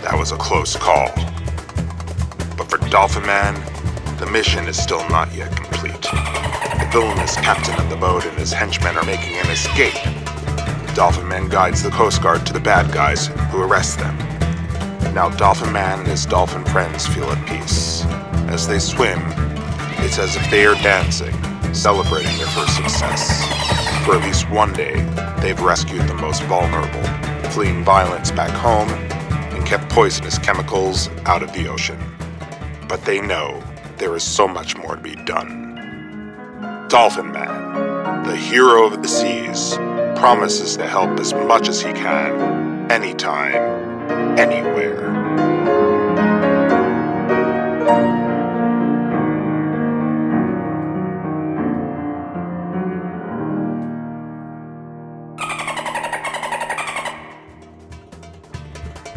That 0.02 0.16
was 0.18 0.32
a 0.32 0.38
close 0.38 0.76
call. 0.76 1.10
But 2.58 2.70
for 2.70 2.78
Dolphin 2.90 3.26
Man, 3.26 3.56
the 4.18 4.28
mission 4.28 4.68
is 4.68 4.82
still 4.82 5.08
not 5.10 5.34
yet 5.34 5.56
complete. 5.56 6.02
The 6.02 6.90
villainous 6.92 7.36
captain 7.36 7.80
of 7.80 7.90
the 7.90 7.98
boat 7.98 8.26
and 8.26 8.38
his 8.38 8.54
henchmen 8.54 8.96
are 8.98 9.06
making 9.06 9.36
an 9.36 9.50
escape. 9.50 9.96
Dolphin 10.96 11.28
Man 11.28 11.50
guides 11.50 11.84
the 11.84 11.90
Coast 11.90 12.22
Guard 12.22 12.46
to 12.46 12.54
the 12.54 12.60
bad 12.60 12.94
guys, 12.94 13.28
who 13.52 13.62
arrest 13.62 14.00
them. 14.00 14.18
Now 15.14 15.28
Dolphin 15.28 15.74
Man 15.74 16.00
and 16.00 16.08
his 16.08 16.26
dolphin 16.26 16.64
friends 16.64 17.06
feel 17.06 17.30
at 17.30 17.48
peace. 17.48 18.06
As 18.48 18.66
they 18.66 18.80
swim, 18.80 19.20
it's 20.00 20.18
as 20.18 20.38
if 20.38 20.50
they 20.50 20.66
are 20.66 20.76
dancing, 20.76 21.34
celebrating 21.74 22.36
their 22.38 22.48
first 22.48 22.78
success. 22.78 23.44
For 24.06 24.16
at 24.16 24.24
least 24.24 24.50
one 24.50 24.72
day, 24.72 25.02
they've 25.42 25.60
rescued 25.60 26.08
the 26.08 26.14
most 26.14 26.42
vulnerable, 26.44 27.04
fleeing 27.50 27.84
violence 27.84 28.32
back 28.32 28.52
home, 28.52 28.88
and 29.54 29.66
kept 29.66 29.90
poisonous 29.90 30.38
chemicals 30.38 31.10
out 31.26 31.44
of 31.44 31.52
the 31.52 31.68
ocean. 31.68 32.00
But 32.88 33.04
they 33.04 33.20
know 33.20 33.62
there 33.98 34.16
is 34.16 34.24
so 34.24 34.48
much 34.48 34.78
more 34.78 34.96
to 34.96 35.02
be 35.02 35.16
done. 35.16 36.88
Dolphin 36.88 37.32
Man, 37.34 38.24
the 38.24 38.38
hero 38.38 38.86
of 38.86 39.02
the 39.02 39.10
seas, 39.10 39.76
promises 40.16 40.78
to 40.78 40.88
help 40.88 41.20
as 41.20 41.34
much 41.34 41.68
as 41.68 41.82
he 41.82 41.92
can, 41.92 42.90
anytime, 42.90 43.81
anywhere. 44.38 45.12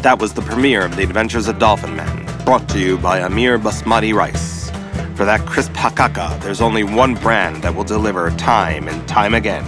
That 0.03 0.19
was 0.19 0.35
the 0.35 0.43
premiere 0.43 0.85
of 0.85 0.97
The 0.97 1.03
Adventures 1.03 1.49
of 1.49 1.59
Dolphin 1.59 1.97
Man. 1.97 2.25
brought 2.45 2.69
to 2.69 2.79
you 2.79 2.99
by 2.99 3.21
Amir 3.21 3.59
Basmati 3.59 4.13
Rice. 4.13 4.71
For 5.17 5.25
that 5.25 5.47
crisp 5.47 5.73
hakaka, 5.73 6.39
there's 6.43 6.61
only 6.61 6.85
one 6.85 7.15
brand 7.15 7.63
that 7.63 7.75
will 7.75 7.85
deliver 7.85 8.31
time 8.33 8.87
and 8.87 9.09
time 9.09 9.33
again 9.33 9.65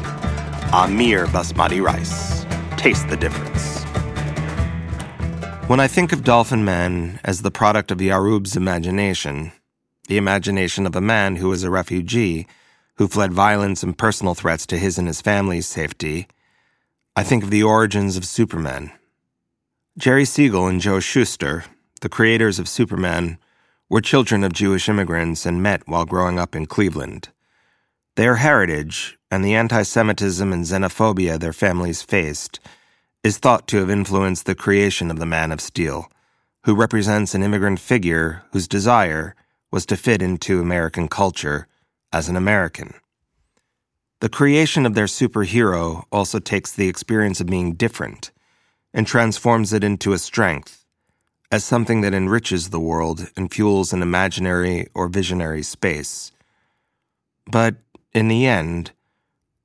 Amir 0.74 1.26
Basmati 1.26 1.80
Rice. 1.80 2.44
Taste 2.76 3.08
the 3.08 3.16
difference. 3.16 3.85
When 5.66 5.80
I 5.80 5.88
think 5.88 6.12
of 6.12 6.22
Dolphin 6.22 6.64
Man 6.64 7.18
as 7.24 7.42
the 7.42 7.50
product 7.50 7.90
of 7.90 7.98
Yarub's 7.98 8.56
imagination, 8.56 9.50
the 10.06 10.16
imagination 10.16 10.86
of 10.86 10.94
a 10.94 11.00
man 11.00 11.36
who 11.36 11.48
was 11.48 11.64
a 11.64 11.70
refugee 11.70 12.46
who 12.98 13.08
fled 13.08 13.32
violence 13.32 13.82
and 13.82 13.98
personal 13.98 14.36
threats 14.36 14.64
to 14.66 14.78
his 14.78 14.96
and 14.96 15.08
his 15.08 15.20
family's 15.20 15.66
safety, 15.66 16.28
I 17.16 17.24
think 17.24 17.42
of 17.42 17.50
the 17.50 17.64
origins 17.64 18.16
of 18.16 18.24
Superman. 18.24 18.92
Jerry 19.98 20.24
Siegel 20.24 20.68
and 20.68 20.80
Joe 20.80 21.00
Shuster, 21.00 21.64
the 22.00 22.08
creators 22.08 22.60
of 22.60 22.68
Superman, 22.68 23.36
were 23.90 24.00
children 24.00 24.44
of 24.44 24.52
Jewish 24.52 24.88
immigrants 24.88 25.44
and 25.44 25.64
met 25.64 25.88
while 25.88 26.04
growing 26.04 26.38
up 26.38 26.54
in 26.54 26.66
Cleveland. 26.66 27.30
Their 28.14 28.36
heritage 28.36 29.18
and 29.32 29.44
the 29.44 29.56
anti 29.56 29.82
Semitism 29.82 30.52
and 30.52 30.64
xenophobia 30.64 31.40
their 31.40 31.52
families 31.52 32.02
faced 32.02 32.60
is 33.26 33.38
thought 33.38 33.66
to 33.66 33.78
have 33.78 33.90
influenced 33.90 34.46
the 34.46 34.54
creation 34.54 35.10
of 35.10 35.18
the 35.18 35.26
Man 35.26 35.50
of 35.50 35.60
Steel, 35.60 36.08
who 36.62 36.76
represents 36.76 37.34
an 37.34 37.42
immigrant 37.42 37.80
figure 37.80 38.44
whose 38.52 38.68
desire 38.68 39.34
was 39.72 39.84
to 39.84 39.96
fit 39.96 40.22
into 40.22 40.60
American 40.60 41.08
culture 41.08 41.66
as 42.12 42.28
an 42.28 42.36
American. 42.36 42.94
The 44.20 44.28
creation 44.28 44.86
of 44.86 44.94
their 44.94 45.06
superhero 45.06 46.04
also 46.12 46.38
takes 46.38 46.70
the 46.70 46.86
experience 46.86 47.40
of 47.40 47.48
being 47.48 47.74
different 47.74 48.30
and 48.94 49.08
transforms 49.08 49.72
it 49.72 49.82
into 49.82 50.12
a 50.12 50.18
strength, 50.18 50.84
as 51.50 51.64
something 51.64 52.02
that 52.02 52.14
enriches 52.14 52.70
the 52.70 52.78
world 52.78 53.28
and 53.36 53.52
fuels 53.52 53.92
an 53.92 54.02
imaginary 54.02 54.86
or 54.94 55.08
visionary 55.08 55.64
space. 55.64 56.30
But 57.50 57.74
in 58.12 58.28
the 58.28 58.46
end, 58.46 58.92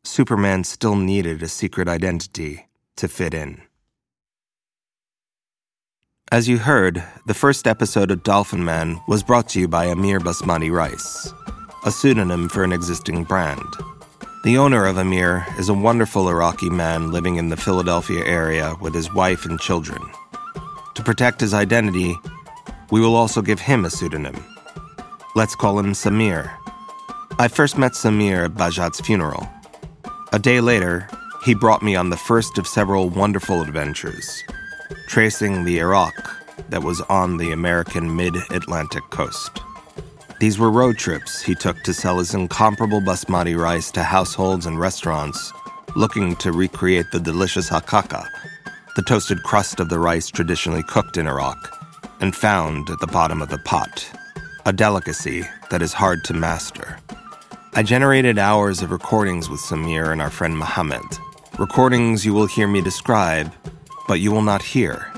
Superman 0.03 0.63
still 0.63 0.95
needed 0.95 1.43
a 1.43 1.47
secret 1.47 1.87
identity 1.87 2.65
to 2.97 3.07
fit 3.07 3.33
in. 3.33 3.61
As 6.31 6.47
you 6.47 6.59
heard, 6.59 7.03
the 7.27 7.33
first 7.33 7.67
episode 7.67 8.09
of 8.09 8.23
Dolphin 8.23 8.63
Man 8.63 9.01
was 9.07 9.21
brought 9.21 9.49
to 9.49 9.59
you 9.59 9.67
by 9.67 9.85
Amir 9.85 10.19
Basmati 10.19 10.71
Rice, 10.71 11.33
a 11.85 11.91
pseudonym 11.91 12.47
for 12.47 12.63
an 12.63 12.71
existing 12.71 13.25
brand. 13.25 13.65
The 14.43 14.57
owner 14.57 14.85
of 14.85 14.97
Amir 14.97 15.45
is 15.59 15.69
a 15.69 15.73
wonderful 15.73 16.29
Iraqi 16.29 16.69
man 16.69 17.11
living 17.11 17.35
in 17.35 17.49
the 17.49 17.57
Philadelphia 17.57 18.25
area 18.25 18.75
with 18.81 18.95
his 18.95 19.13
wife 19.13 19.45
and 19.45 19.59
children. 19.59 20.01
To 20.95 21.03
protect 21.03 21.41
his 21.41 21.53
identity, 21.53 22.15
we 22.91 23.01
will 23.01 23.15
also 23.15 23.41
give 23.41 23.59
him 23.59 23.85
a 23.85 23.89
pseudonym. 23.89 24.43
Let's 25.35 25.55
call 25.55 25.77
him 25.77 25.91
Samir. 25.93 26.51
I 27.39 27.47
first 27.47 27.77
met 27.77 27.91
Samir 27.91 28.45
at 28.45 28.53
Bajat's 28.53 29.01
funeral. 29.01 29.47
A 30.33 30.39
day 30.39 30.61
later, 30.61 31.07
he 31.43 31.55
brought 31.55 31.81
me 31.81 31.95
on 31.95 32.09
the 32.09 32.17
first 32.17 32.57
of 32.57 32.67
several 32.67 33.09
wonderful 33.09 33.61
adventures, 33.61 34.43
tracing 35.07 35.63
the 35.63 35.79
Iraq 35.79 36.13
that 36.69 36.83
was 36.83 37.01
on 37.01 37.37
the 37.37 37.51
American 37.51 38.15
mid 38.15 38.35
Atlantic 38.51 39.03
coast. 39.09 39.61
These 40.39 40.59
were 40.59 40.71
road 40.71 40.97
trips 40.97 41.41
he 41.41 41.55
took 41.55 41.81
to 41.83 41.93
sell 41.93 42.19
his 42.19 42.33
incomparable 42.33 43.01
basmati 43.01 43.57
rice 43.57 43.91
to 43.91 44.03
households 44.03 44.65
and 44.65 44.79
restaurants 44.79 45.51
looking 45.95 46.35
to 46.37 46.51
recreate 46.51 47.11
the 47.11 47.19
delicious 47.19 47.69
hakaka, 47.69 48.25
the 48.95 49.01
toasted 49.03 49.43
crust 49.43 49.79
of 49.79 49.89
the 49.89 49.99
rice 49.99 50.29
traditionally 50.29 50.83
cooked 50.83 51.17
in 51.17 51.27
Iraq 51.27 51.57
and 52.21 52.35
found 52.35 52.89
at 52.89 52.99
the 52.99 53.07
bottom 53.07 53.41
of 53.41 53.49
the 53.49 53.57
pot, 53.59 54.09
a 54.65 54.73
delicacy 54.73 55.43
that 55.69 55.81
is 55.81 55.93
hard 55.93 56.23
to 56.23 56.33
master. 56.33 56.97
I 57.73 57.83
generated 57.83 58.37
hours 58.37 58.81
of 58.81 58.91
recordings 58.91 59.49
with 59.49 59.59
Samir 59.59 60.11
and 60.11 60.21
our 60.21 60.29
friend 60.29 60.57
Mohammed. 60.57 61.01
Recordings 61.59 62.25
you 62.25 62.33
will 62.33 62.47
hear 62.47 62.67
me 62.67 62.81
describe, 62.81 63.53
but 64.07 64.19
you 64.19 64.31
will 64.31 64.41
not 64.41 64.61
hear. 64.61 65.11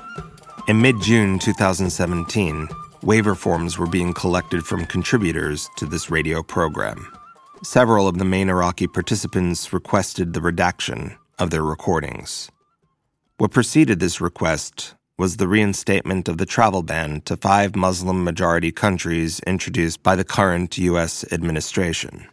In 0.68 0.82
mid 0.82 1.00
June 1.00 1.38
2017, 1.38 2.68
waiver 3.04 3.36
forms 3.36 3.78
were 3.78 3.88
being 3.88 4.14
collected 4.14 4.66
from 4.66 4.86
contributors 4.86 5.70
to 5.78 5.86
this 5.86 6.10
radio 6.10 6.42
program. 6.42 7.12
Several 7.64 8.08
of 8.08 8.18
the 8.18 8.26
main 8.26 8.50
Iraqi 8.50 8.88
participants 8.88 9.72
requested 9.72 10.34
the 10.34 10.42
redaction 10.42 11.16
of 11.38 11.50
their 11.50 11.64
recordings. 11.64 12.50
What 13.38 13.52
preceded 13.52 14.00
this 14.00 14.20
request 14.20 14.96
was 15.18 15.38
the 15.38 15.48
reinstatement 15.48 16.28
of 16.28 16.40
the 16.40 16.46
travel 16.46 16.82
ban 16.82 17.22
to 17.22 17.38
five 17.38 17.76
Muslim 17.76 18.24
majority 18.24 18.72
countries 18.72 19.40
introduced 19.42 20.02
by 20.02 20.16
the 20.16 20.24
current 20.24 20.78
U.S. 20.80 21.24
administration. 21.32 22.28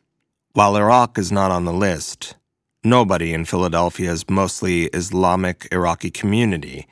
While 0.54 0.76
Iraq 0.76 1.18
is 1.18 1.30
not 1.30 1.50
on 1.50 1.64
the 1.64 1.72
list, 1.72 2.34
nobody 2.84 3.32
in 3.32 3.44
Philadelphia's 3.44 4.28
mostly 4.28 4.84
Islamic 4.86 5.68
Iraqi 5.72 6.10
community 6.10 6.86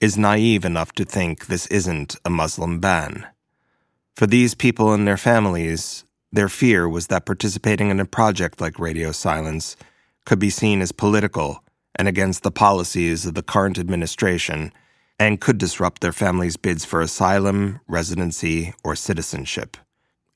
is 0.00 0.18
naive 0.18 0.64
enough 0.64 0.92
to 0.92 1.04
think 1.04 1.46
this 1.46 1.66
isn't 1.66 2.16
a 2.24 2.30
Muslim 2.30 2.80
ban. 2.80 3.26
For 4.16 4.26
these 4.26 4.54
people 4.54 4.92
and 4.92 5.06
their 5.06 5.16
families, 5.16 6.04
their 6.32 6.48
fear 6.48 6.88
was 6.88 7.06
that 7.06 7.26
participating 7.26 7.90
in 7.90 8.00
a 8.00 8.04
project 8.04 8.60
like 8.60 8.78
Radio 8.78 9.12
Silence 9.12 9.76
could 10.24 10.38
be 10.38 10.50
seen 10.50 10.80
as 10.80 10.92
political 10.92 11.62
and 11.94 12.06
against 12.06 12.42
the 12.42 12.50
policies 12.50 13.26
of 13.26 13.34
the 13.34 13.42
current 13.42 13.78
administration 13.78 14.72
and 15.18 15.40
could 15.40 15.58
disrupt 15.58 16.00
their 16.00 16.12
families' 16.12 16.56
bids 16.56 16.84
for 16.84 17.00
asylum, 17.00 17.80
residency, 17.88 18.72
or 18.84 18.94
citizenship. 18.94 19.76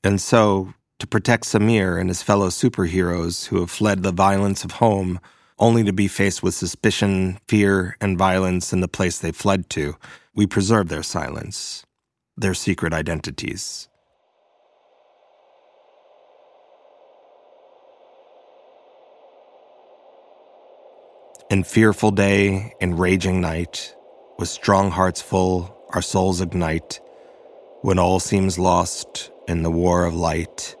And 0.03 0.19
so, 0.19 0.73
to 1.03 1.07
protect 1.07 1.43
Samir 1.43 1.99
and 1.99 2.09
his 2.09 2.23
fellow 2.23 2.47
superheroes 2.47 3.47
who 3.47 3.59
have 3.59 3.69
fled 3.69 4.03
the 4.03 4.11
violence 4.13 4.63
of 4.63 4.71
home 4.71 5.19
only 5.59 5.83
to 5.83 5.91
be 5.91 6.07
faced 6.07 6.41
with 6.41 6.53
suspicion, 6.53 7.37
fear, 7.45 7.97
and 7.99 8.17
violence 8.17 8.71
in 8.71 8.79
the 8.79 8.87
place 8.87 9.19
they 9.19 9.33
fled 9.33 9.69
to, 9.69 9.97
we 10.33 10.47
preserve 10.47 10.87
their 10.87 11.03
silence, 11.03 11.85
their 12.37 12.53
secret 12.53 12.93
identities. 12.93 13.89
In 21.49 21.65
fearful 21.65 22.11
day, 22.11 22.73
in 22.79 22.95
raging 22.95 23.41
night, 23.41 23.93
with 24.39 24.47
strong 24.47 24.89
hearts 24.89 25.21
full, 25.21 25.77
our 25.89 26.01
souls 26.01 26.39
ignite. 26.39 27.01
When 27.81 27.99
all 27.99 28.21
seems 28.21 28.57
lost 28.57 29.31
in 29.49 29.63
the 29.63 29.69
war 29.69 30.05
of 30.05 30.15
light, 30.15 30.77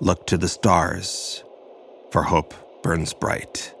Look 0.00 0.28
to 0.28 0.38
the 0.38 0.46
stars, 0.46 1.42
for 2.12 2.22
hope 2.22 2.54
burns 2.84 3.12
bright. 3.12 3.74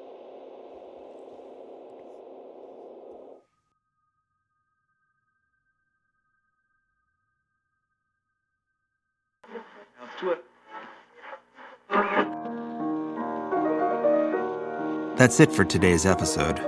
That's 15.16 15.38
it 15.38 15.52
for 15.52 15.64
today's 15.64 16.04
episode. 16.04 16.60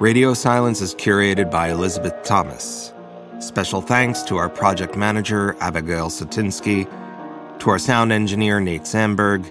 Radio 0.00 0.32
Silence 0.32 0.80
is 0.80 0.94
curated 0.94 1.50
by 1.50 1.68
Elizabeth 1.68 2.14
Thomas. 2.22 2.94
Special 3.40 3.82
thanks 3.82 4.22
to 4.22 4.38
our 4.38 4.48
project 4.48 4.96
manager, 4.96 5.54
Abigail 5.60 6.08
Satinsky 6.08 6.90
to 7.60 7.68
our 7.68 7.78
sound 7.78 8.10
engineer, 8.10 8.58
Nate 8.58 8.86
Sandberg, 8.86 9.44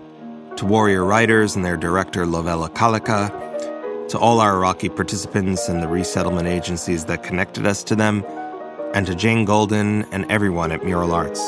to 0.57 0.65
Warrior 0.65 1.05
Writers 1.05 1.55
and 1.55 1.63
their 1.63 1.77
director, 1.77 2.25
Lovella 2.25 2.67
Calica, 2.71 3.29
to 4.09 4.17
all 4.17 4.39
our 4.39 4.55
Iraqi 4.55 4.89
participants 4.89 5.69
and 5.69 5.83
the 5.83 5.87
resettlement 5.87 6.47
agencies 6.47 7.05
that 7.05 7.21
connected 7.21 7.67
us 7.67 7.83
to 7.83 7.95
them, 7.95 8.25
and 8.95 9.05
to 9.05 9.13
Jane 9.13 9.45
Golden 9.45 10.05
and 10.11 10.29
everyone 10.31 10.71
at 10.71 10.83
Mural 10.83 11.13
Arts. 11.13 11.39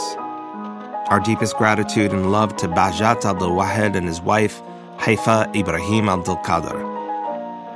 Our 1.10 1.20
deepest 1.20 1.58
gratitude 1.58 2.14
and 2.14 2.32
love 2.32 2.56
to 2.58 2.68
Bajat 2.68 3.26
Abdul 3.26 3.56
Wahed 3.56 3.96
and 3.96 4.08
his 4.08 4.22
wife, 4.22 4.62
Haifa 4.98 5.52
Ibrahim 5.56 6.10
Abdul 6.10 6.38
Qadir. 6.38 6.90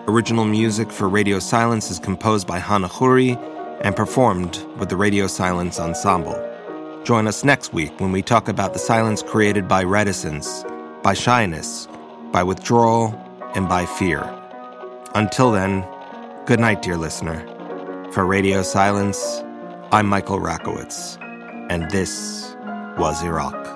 Original 0.08 0.46
music 0.46 0.92
for 0.92 1.10
Radio 1.10 1.40
Silence 1.40 1.90
is 1.90 1.98
composed 1.98 2.46
by 2.46 2.60
Hana 2.60 2.88
Khoury 2.88 3.36
and 3.82 3.96
performed 3.96 4.64
with 4.78 4.90
the 4.90 4.96
Radio 4.96 5.26
Silence 5.26 5.80
Ensemble. 5.80 6.55
Join 7.06 7.28
us 7.28 7.44
next 7.44 7.72
week 7.72 8.00
when 8.00 8.12
we 8.12 8.24
talk 8.24 8.48
about 8.48 8.74
the 8.74 8.80
silence 8.80 9.22
created 9.22 9.68
by 9.68 9.84
reticence, 9.84 10.66
by 11.04 11.14
shyness, 11.14 11.88
by 12.32 12.42
withdrawal, 12.42 13.14
and 13.54 13.70
by 13.70 13.86
fear. 13.86 14.24
Until 15.14 15.52
then, 15.52 15.86
good 16.48 16.60
night, 16.60 16.82
dear 16.82 16.98
listener. 16.98 17.46
For 18.12 18.26
Radio 18.26 18.64
Silence, 18.64 19.44
I'm 19.92 20.08
Michael 20.08 20.40
Rakowitz, 20.40 21.22
and 21.70 21.92
this 21.92 22.56
was 22.98 23.22
Iraq. 23.24 23.75